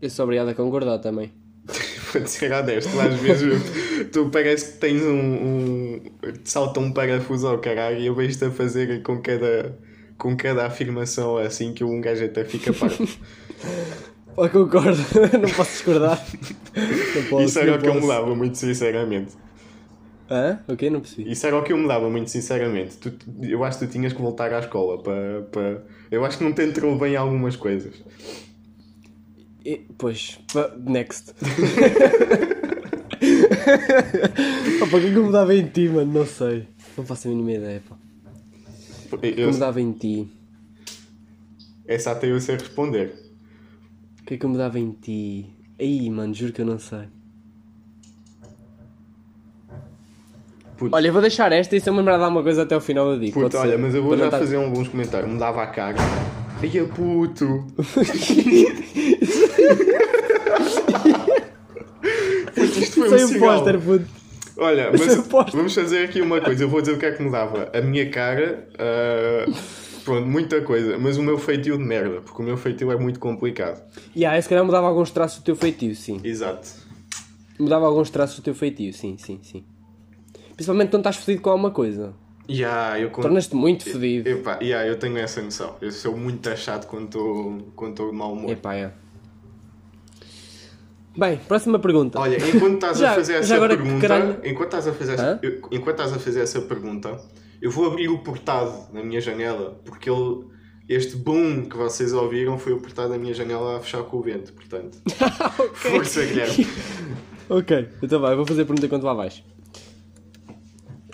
[0.00, 1.32] Eu sou obrigado a concordar também.
[2.12, 5.18] Pode ser honesto, tu às vezes tu parece que tens um.
[5.18, 5.87] um
[6.44, 9.78] salta um parafuso ao caralho e eu vejo-te a fazer com cada,
[10.16, 13.06] com cada afirmação assim que um gajo até fica parvo.
[14.40, 14.92] Oh, concordo,
[15.42, 16.24] não posso discordar.
[17.16, 18.06] Não posso, Isso era o que eu posso.
[18.06, 19.32] mudava, muito sinceramente.
[20.30, 20.60] Hã?
[20.68, 20.88] O quê?
[20.88, 21.28] Não percebi.
[21.32, 22.98] Isso era o que eu mudava, muito sinceramente.
[22.98, 25.42] Tu- eu acho que tu tinhas que voltar à escola para.
[25.50, 25.82] para...
[26.08, 27.92] Eu acho que não te entrou bem algumas coisas.
[29.64, 30.38] E- pois,
[30.86, 31.34] next.
[34.82, 36.12] Opa, o que é que eu mudava em ti, mano?
[36.12, 36.66] Não sei.
[36.96, 37.96] Não faço a mínima ideia, pá.
[39.12, 40.28] O que é que eu mudava em ti?
[41.86, 43.14] essa até eu sei responder.
[44.20, 45.46] O que é que eu mudava em ti?
[45.80, 47.04] Aí, mano, juro que eu não sei.
[50.92, 52.80] Olha, eu vou deixar esta e se eu me lembrar de alguma coisa até ao
[52.80, 53.32] final eu digo.
[53.32, 53.58] puto, pode ser?
[53.60, 55.32] olha, mas eu vou Para já estar- fazer alguns comentários.
[55.32, 55.96] Mudava a cara.
[56.62, 57.66] Ai, puto!
[62.98, 63.54] Foi um Sem o cigarro.
[63.54, 64.18] póster, puto.
[64.60, 66.64] Olha, Mas vamos fazer aqui uma coisa.
[66.64, 67.70] Eu vou dizer o que é que mudava.
[67.72, 69.46] A minha cara, ah,
[70.04, 70.98] pronto, muita coisa.
[70.98, 73.80] Mas o meu feitio de merda, porque o meu feitio é muito complicado.
[74.16, 76.20] E yeah, se calhar mudava alguns traços do teu feitio, sim.
[76.24, 76.68] Exato.
[77.56, 79.64] Mudava alguns traços do teu feitio, sim, sim, sim.
[80.54, 82.12] Principalmente quando estás fedido com alguma coisa.
[82.50, 84.28] Yeah, eu, Tornas-te muito fedido.
[84.28, 85.76] Epá, yeah, eu tenho essa noção.
[85.80, 88.50] Eu sou muito chato quando estou de mau humor.
[88.50, 88.90] Epá, é.
[91.18, 92.18] Bem, próxima pergunta.
[92.20, 95.58] Olha, enquanto estás Já- a fazer essa pergunta, caralho- enquanto estás a fazer essa, eu-
[95.72, 97.20] enquanto estás a fazer essa pergunta,
[97.60, 100.44] eu vou abrir o portado na minha janela, porque ele,
[100.88, 104.22] este boom que vocês ouviram foi o portado da minha janela a fechar com o
[104.22, 104.98] vento, portanto.
[105.74, 106.66] Força, Guilherme.
[107.50, 109.42] Ok, então vai, vou fazer a pergunta enquanto lá vais.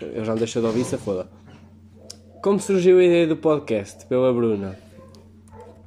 [0.03, 1.29] Eu já me deixei de ouvir, se foda.
[2.43, 4.77] Como surgiu a ideia do podcast pela Bruna?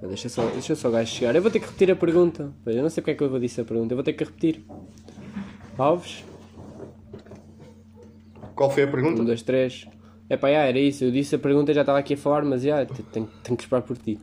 [0.01, 1.35] Deixa só, deixa só o gajo chegar.
[1.35, 2.51] Eu vou ter que repetir a pergunta.
[2.65, 3.93] Eu não sei porque é que eu vou dizer a pergunta.
[3.93, 4.63] Eu vou ter que repetir.
[5.77, 6.23] Alves?
[8.55, 9.21] Qual foi a pergunta?
[9.21, 9.87] Um, dois, três.
[10.29, 11.03] É pá, já, era isso.
[11.03, 13.81] Eu disse a pergunta, já estava aqui a falar, mas te- tenho, tenho que esperar
[13.81, 14.19] por ti.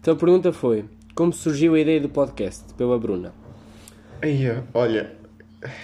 [0.00, 3.32] Então a pergunta foi: Como surgiu a ideia do podcast pela Bruna?
[4.22, 5.12] Aí, olha,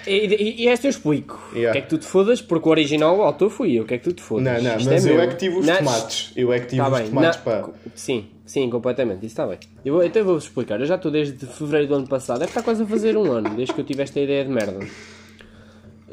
[0.06, 1.38] E, e, e esta eu explico.
[1.54, 1.70] Yeah.
[1.70, 2.40] O que é que tu te fodas?
[2.42, 3.84] Porque o original o autor fui eu.
[3.84, 4.44] O que é que tu te fodas?
[4.44, 5.22] não, não, Isto mas eu meu.
[5.22, 6.32] é que tive os Não, tomates.
[6.36, 7.60] Eu é que tive Tá os bem, tomates, pá.
[7.62, 9.18] co- Sim, sim, completamente.
[9.18, 9.58] Isso está bem.
[9.84, 10.80] Eu, então eu vou-vos explicar.
[10.80, 12.40] Eu já estou desde fevereiro do ano passado.
[12.40, 14.78] Deve estar quase a fazer um ano, desde que eu tive esta ideia de merda.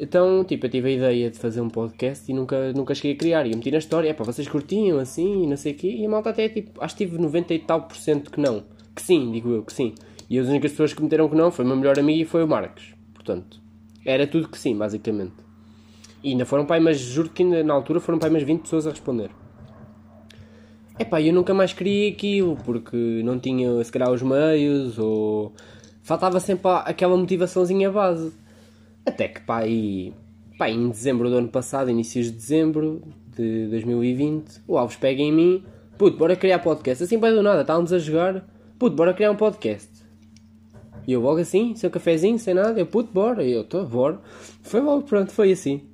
[0.00, 3.16] Então, tipo, eu tive a ideia de fazer um podcast e nunca, nunca cheguei a
[3.16, 3.46] criar.
[3.46, 5.88] E eu meti na história, é pá, vocês curtiam assim e não sei o quê.
[5.88, 8.62] E a malta até, tipo, acho que tive 90 e tal por cento que não.
[8.94, 9.94] Que sim, digo eu, que sim.
[10.30, 12.44] E as únicas pessoas que meteram que não foi o meu melhor amigo e foi
[12.44, 12.94] o Marcos.
[13.12, 13.60] Portanto,
[14.04, 15.34] era tudo que sim, basicamente.
[16.22, 18.86] E ainda foram pai, mas juro que ainda na altura foram pai mais 20 pessoas
[18.86, 19.30] a responder.
[20.98, 25.52] Epá, eu nunca mais queria aquilo, porque não tinha se calhar os meios, ou
[26.02, 28.32] faltava sempre aquela motivaçãozinha base.
[29.06, 30.12] Até que pá, aí,
[30.58, 33.00] pá, em dezembro do ano passado, inícios de dezembro
[33.36, 35.64] de 2020, o Alves pega em mim,
[35.96, 37.04] puto, bora criar podcast.
[37.04, 38.44] Assim vai do nada, estávamos a jogar,
[38.76, 39.88] puto, bora criar um podcast.
[41.06, 43.44] E eu logo assim, sem um cafezinho, sem nada, eu puto, bora.
[43.44, 44.20] E eu, tô, bora.
[44.62, 45.87] Foi logo, pronto, foi assim.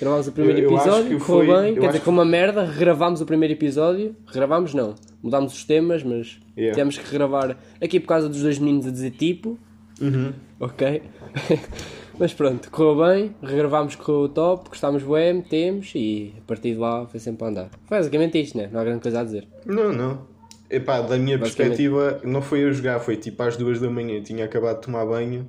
[0.00, 2.24] Gravámos o primeiro Eu- eu episódio, correu foi- bem, eu quer dizer, que- foi uma
[2.24, 4.16] merda, regravámos o primeiro episódio.
[4.26, 6.74] Regravámos não, mudámos os temas, mas Yeah.
[6.74, 9.58] tivemos que regravar aqui por causa dos dois meninos a dizer tipo.
[10.00, 10.32] Uhum.
[10.58, 11.02] Ok?
[12.18, 17.06] mas pronto, correu bem, regravámos, correu top, gostámos bem, metemos e a partir de lá
[17.06, 17.70] foi sempre a andar.
[17.86, 18.68] Foi basicamente isto, né?
[18.72, 19.46] Não há grande coisa a dizer.
[19.64, 20.32] Não, não.
[20.70, 24.44] Epá, da minha perspectiva, não foi a jogar, foi tipo às duas da manhã, tinha
[24.44, 25.48] acabado de tomar banho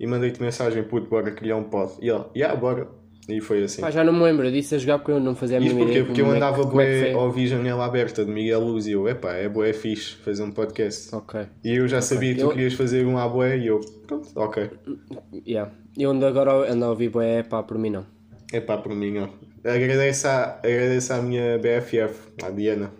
[0.00, 1.92] e mandei-te mensagem, puto, bora criar um pod.
[2.02, 2.88] E ele, yeah, bora.
[3.26, 3.80] E foi assim.
[3.80, 5.86] Pá, já não me lembro, disse a jogar porque eu não fazia a Isto mínima
[5.86, 5.98] porquê?
[6.00, 9.08] ideia Porque eu é andava é bué ouvir janela aberta de Miguel Luz e eu,
[9.08, 11.14] epá, é bué fixe fazer um podcast.
[11.14, 11.40] Ok.
[11.64, 14.28] E eu já sabia que tu Eu- querias fazer um à bué e eu, pronto,
[14.36, 14.70] ok.
[15.46, 15.70] Yeah.
[15.96, 18.04] Eu ando agora ando a ouvir bué, pá, por mim não.
[18.52, 19.30] Epá, por mim não.
[19.64, 22.90] Agradeço à, agradeço à minha BFF, à Diana,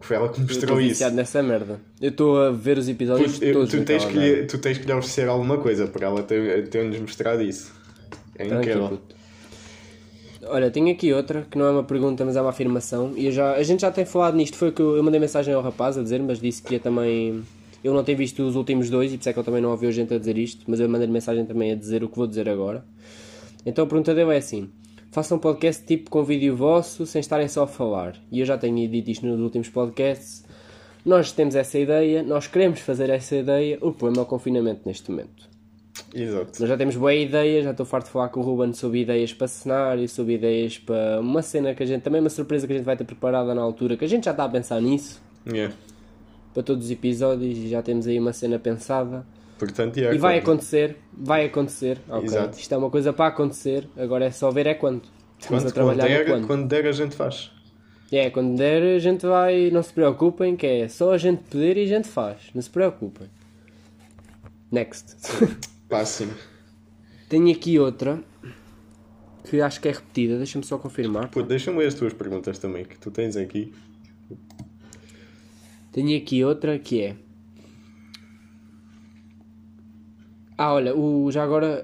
[0.00, 1.08] que foi ela que me Eu mostrou isso.
[1.10, 1.80] nessa merda.
[2.00, 4.86] Eu estou a ver os episódios eu- todos tu, tens que lhe, tu tens que
[4.86, 7.72] lhe oferecer alguma coisa para ela ter- ter-nos mostrado isso.
[8.34, 9.00] É Tranquilo, incrível.
[10.50, 13.12] Olha, tenho aqui outra que não é uma pergunta, mas é uma afirmação.
[13.16, 14.56] E já, a gente já tem falado nisto.
[14.56, 17.42] Foi que eu, eu mandei mensagem ao rapaz a dizer, mas disse que ia também.
[17.84, 19.70] Eu não tenho visto os últimos dois e por isso é que ele também não
[19.70, 20.64] ouviu gente a dizer isto.
[20.66, 22.84] Mas eu mandei mensagem também a dizer o que vou dizer agora.
[23.64, 24.70] Então a pergunta dele é assim:
[25.10, 28.16] façam um podcast tipo com vídeo vosso, sem estarem só a falar.
[28.32, 30.44] E eu já tenho dito isto nos últimos podcasts.
[31.04, 33.78] Nós temos essa ideia, nós queremos fazer essa ideia.
[33.80, 35.57] O problema é o confinamento neste momento.
[36.14, 36.52] Exato.
[36.60, 39.32] Nós já temos boa ideia, já estou farto de falar com o Ruben sobre ideias
[39.34, 42.76] para cenário, sobre ideias para uma cena que a gente, também uma surpresa que a
[42.76, 45.74] gente vai ter preparada na altura, que a gente já está a pensar nisso, Yeah.
[46.54, 49.24] para todos os episódios, e já temos aí uma cena pensada.
[49.58, 52.24] Portanto, yeah, E vai quando- acontecer, vai acontecer, ok.
[52.24, 52.58] Exato.
[52.58, 55.02] Isto é uma coisa para acontecer, agora é só ver é quando.
[55.38, 56.46] Estamos quando, a trabalhar quando, der, quando.
[56.46, 57.50] quando der, a gente faz.
[58.10, 61.76] É, quando der a gente vai, não se preocupem, que é só a gente pedir
[61.76, 63.28] e a gente faz, não se preocupem.
[64.72, 65.14] Next.
[65.88, 66.32] Pássimo.
[67.28, 68.22] Tenho aqui outra
[69.48, 71.28] que acho que é repetida, deixa-me só confirmar.
[71.30, 73.72] Pô, deixa-me as tuas perguntas também, que tu tens aqui.
[75.92, 77.16] Tenho aqui outra que é.
[80.56, 81.82] Ah, olha, o, já agora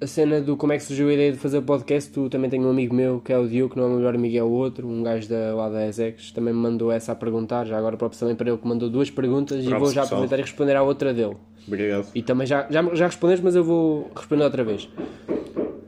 [0.00, 2.10] a cena do como é que surgiu a ideia de fazer podcast.
[2.10, 4.14] Tu também tenho um amigo meu que é o Diogo, que não é o melhor
[4.14, 7.14] amigo, é o outro, um gajo da, lá da Ezex, também me mandou essa a
[7.14, 7.64] perguntar.
[7.66, 10.20] Já agora, próprio também para ele que mandou duas perguntas e Props, vou já pessoal.
[10.20, 11.36] aproveitar e responder à outra dele.
[11.66, 12.08] Obrigado.
[12.14, 14.88] E também já, já, já respondeste, mas eu vou responder outra vez.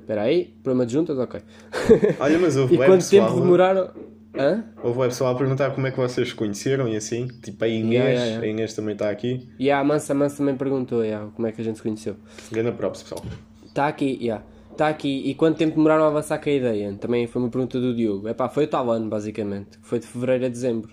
[0.00, 1.18] Espera aí, problema de juntas?
[1.18, 1.40] Ok.
[2.20, 3.90] Olha, mas houve e quanto pessoal, tempo demoraram?
[4.38, 4.64] Hã?
[4.82, 7.26] Houve web pessoal a perguntar como é que vocês se conheceram e assim.
[7.42, 8.46] Tipo, a Inês, Yeah, yeah, yeah.
[8.46, 9.48] a Inês também está aqui.
[9.58, 12.16] E a Mansa, a Mansa também perguntou yeah, como é que a gente se conheceu.
[12.52, 13.24] Grande props, pessoal.
[13.64, 14.44] Está aqui, yeah.
[14.70, 15.22] Está aqui.
[15.24, 16.92] E quanto tempo demoraram a avançar com a ideia?
[17.00, 18.28] Também foi uma pergunta do Diogo.
[18.28, 19.78] Epá, foi o tal ano, basicamente.
[19.80, 20.90] Foi de fevereiro a dezembro.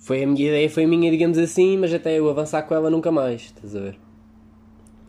[0.00, 2.90] Foi a minha ideia, foi a minha, digamos assim, mas até eu avançar com ela
[2.90, 3.42] nunca mais.
[3.42, 3.98] Estás a ver?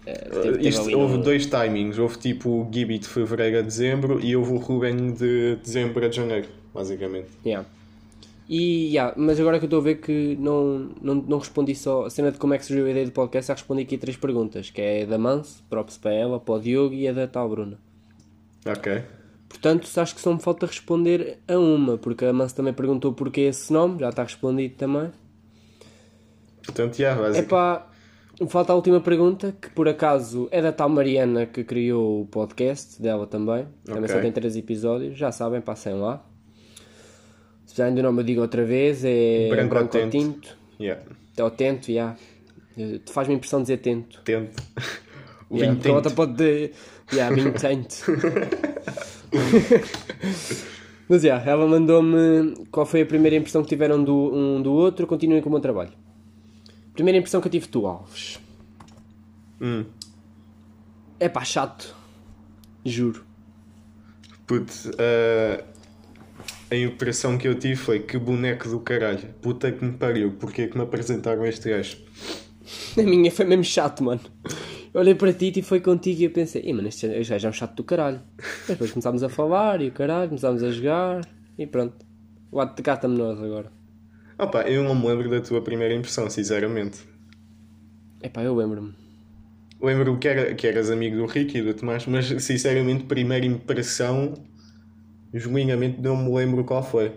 [0.06, 1.98] É, teve- teve Isto, ali houve no- dois timings.
[1.98, 6.12] Houve tipo o Gibi de fevereiro a dezembro e houve o Ruben de dezembro a
[6.12, 7.30] janeiro, basicamente.
[7.46, 7.68] Yeah.
[8.50, 12.06] E, yeah, mas agora que eu estou a ver que não, não, não respondi só
[12.08, 14.18] a cena de como é que surgiu a ideia do podcast, já respondi aqui três
[14.18, 17.28] perguntas, que é a da Manso, props para ela, para o Diogo e a da
[17.28, 17.80] tal Bruna.
[18.66, 19.04] Ok.
[19.52, 23.42] Portanto, acho que só me falta responder a uma, porque a Manso também perguntou porquê
[23.42, 25.12] esse nome, já está respondido também.
[26.64, 27.50] Portanto, já, É basicamente.
[27.50, 27.88] pá,
[28.48, 33.02] falta a última pergunta, que por acaso é da tal Mariana que criou o podcast,
[33.02, 33.68] dela também.
[33.84, 34.16] Também Ok.
[34.16, 36.26] só tem três episódios, já sabem, passem lá.
[37.66, 40.34] Se precisarem do nome, eu digo outra vez: é Branco Branco, ou ou Tinto.
[40.34, 40.58] Tinto.
[40.80, 41.02] Yeah.
[41.40, 42.16] Ou Tento, já.
[42.78, 44.22] Eh, Faz-me impressão dizer Tento.
[44.24, 44.56] Tente.
[45.50, 46.72] O Yeah, vinho pode.
[47.12, 48.06] Yeah, vinho Tento.
[51.08, 55.06] Mas já, ela mandou-me qual foi a primeira impressão que tiveram do, um do outro.
[55.06, 55.92] Continuem com o meu trabalho.
[56.94, 58.40] Primeira impressão que eu tive tu, Alves.
[59.60, 59.86] Hum.
[61.20, 61.96] É pá, chato.
[62.86, 63.24] Juro.
[64.48, 65.64] Putz, ah,
[66.72, 69.34] a impressão que eu tive foi que boneco do caralho.
[69.42, 70.32] Puta que me pariu.
[70.32, 71.98] Porquê que me apresentaram este gajo?
[72.98, 74.22] A minha foi mesmo chato, mano.
[74.94, 77.50] Eu olhei para ti e foi contigo e eu pensei, Ih, mano, este gajo é
[77.50, 78.22] um chato do caralho.
[78.38, 81.22] Mas depois começámos a falar e o caralho, começámos a jogar
[81.58, 82.06] e pronto.
[82.52, 83.72] O ato de cata-me nós agora.
[84.38, 87.00] Opa, eu não me lembro da tua primeira impressão, sinceramente.
[88.22, 88.94] Epá, eu lembro-me.
[89.82, 94.34] Lembro que, era, que eras amigo do Ricky e do Tomás, mas sinceramente, primeira impressão,
[95.34, 97.14] genuinamente não me lembro qual foi.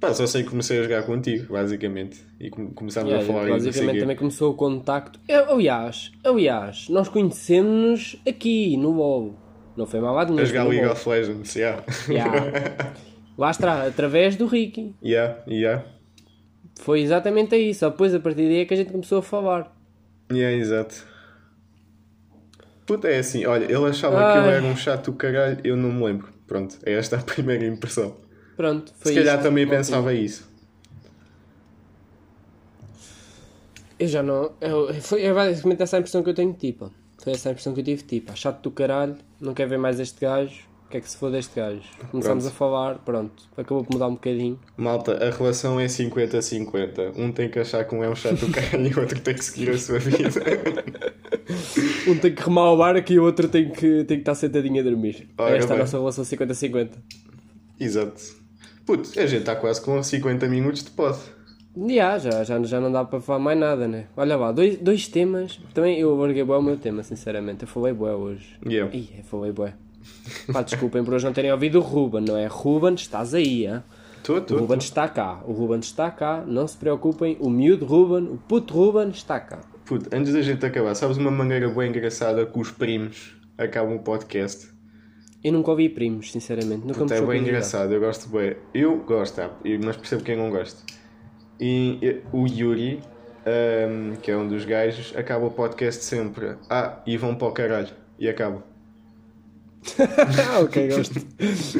[0.00, 2.20] Pá, só sei que comecei a jogar contigo, basicamente.
[2.40, 5.20] E come- começámos Yeah, a falar basicamente também começou o contacto.
[5.28, 9.34] Eu, aliás, aliás, nós conhecemos-nos aqui no LoL.
[9.76, 10.46] Não foi mal lado A nenhum.
[10.46, 11.84] jogar foi no League of Legends, yeah.
[12.08, 12.92] Yeah.
[13.36, 14.94] Lá está, através do Ricky.
[15.02, 15.84] yeah, yeah.
[16.80, 17.74] Foi exatamente aí.
[17.74, 19.74] Só depois, a partir daí, é que a gente começou a falar.
[20.32, 21.06] Yeah, exato.
[22.86, 24.54] Puta, é assim, olha, ele achava que eu Ai.
[24.56, 26.28] era um chato do caralho, eu não me lembro.
[26.46, 28.16] Pronto, é esta a primeira impressão.
[28.56, 29.42] Pronto, foi Se calhar isto.
[29.44, 30.50] também pensava isso.
[33.98, 34.52] Eu já não.
[34.60, 36.90] Eu, foi é basicamente essa a impressão que eu tenho de ti, pá.
[37.22, 38.34] Foi essa a impressão que eu tive de ti, pá.
[38.34, 40.70] Chato do caralho, não quer ver mais este gajo.
[40.86, 41.82] O que é que se for deste gajo?
[42.10, 42.54] Começámos Pronto.
[42.54, 43.44] a falar, pronto.
[43.56, 44.58] Acabou por mudar um bocadinho.
[44.76, 47.12] Malta, a relação é 50-50.
[47.16, 49.34] Um tem que achar que um é um chato do caralho e o outro tem
[49.34, 50.28] que seguir a sua vida.
[52.06, 54.80] Um tem que remar ao barco e o outro tem que, tem que estar sentadinho
[54.80, 55.28] a dormir.
[55.36, 56.90] Ora Esta é a nossa relação 50-50.
[57.78, 58.39] Exato.
[58.90, 61.16] Putz, a gente está quase com 50 minutos de pod.
[61.88, 64.06] Já, já, já, já não dá para falar mais nada, né?
[64.16, 65.60] Olha lá, dois, dois temas.
[65.72, 67.62] Também eu larguei bué o meu tema, sinceramente.
[67.62, 68.58] Eu falei bué hoje.
[68.66, 68.92] Yeah.
[68.92, 69.74] Ih, eu falei bué.
[70.52, 72.48] Pá, desculpem por hoje não terem ouvido o Ruben, não é?
[72.48, 73.80] Ruben, estás aí, hein?
[74.24, 74.84] Tô, O tô, Ruben tô.
[74.84, 79.10] está cá, o Ruben está cá, não se preocupem, o miúdo Ruben, o puto Ruben
[79.10, 79.60] está cá.
[79.84, 84.00] Puto, antes da gente acabar, sabes uma maneira bem engraçada que os primos acabam o
[84.00, 84.69] podcast?
[85.42, 88.56] Eu nunca ouvi primos, sinceramente, nunca Puta, me é bem engraçado, eu gosto bem.
[88.74, 89.50] Eu gosto, tá?
[89.82, 90.82] Mas percebo quem não gosta.
[91.58, 93.00] E o Yuri,
[93.46, 96.56] ahm, que é um dos gajos, acaba o podcast sempre.
[96.68, 97.88] Ah, e vão para o caralho.
[98.18, 98.62] E acaba.
[100.62, 101.14] ok, gosto.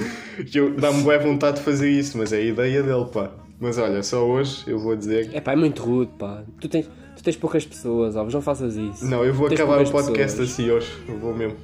[0.81, 3.31] Dá-me boa vontade de fazer isso, mas é a ideia dele, pá.
[3.59, 5.29] Mas olha, só hoje eu vou dizer.
[5.35, 6.45] É pá, é muito rude, pá.
[6.59, 9.05] Tu tens, tu tens poucas pessoas, Alves, não faças isso.
[9.05, 10.51] Não, eu vou acabar o podcast pessoas.
[10.51, 10.91] assim hoje.
[11.07, 11.59] Eu vou mesmo.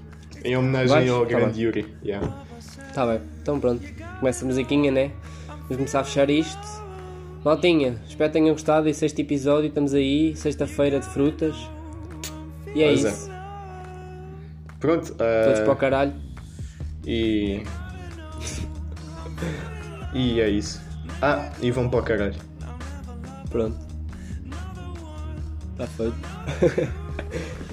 [0.47, 1.11] Em homenagem Vais?
[1.11, 1.62] ao Tá grande bem.
[1.64, 1.94] Yuri.
[2.05, 2.44] Yeah.
[2.94, 3.82] Tá bem, então pronto.
[4.20, 5.11] Começa a musiquinha, né?
[5.49, 6.86] Vamos começar a fechar isto.
[7.44, 9.68] Maltinha, espero que tenham gostado desse sexto episódio.
[9.68, 11.57] Estamos aí, sexta-feira de frutas.
[12.74, 13.09] E é Pois é.
[13.09, 13.30] isso.
[14.78, 15.07] Pronto.
[15.07, 16.14] Todos ah, para o caralho.
[17.05, 17.62] E.
[20.14, 20.80] E é isso.
[21.20, 22.36] Ah, e vão para o caralho.
[23.51, 23.76] Pronto.
[25.72, 26.16] Está feito.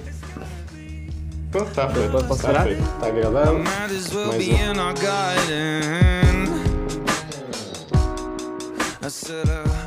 [1.54, 2.10] Pronto, está feito.
[2.10, 2.68] Pode- posso parar?
[2.68, 3.58] Está gravado.
[3.60, 4.70] Might as well Mais be um.
[4.72, 6.48] in our garden.
[9.00, 9.83] I said, uh,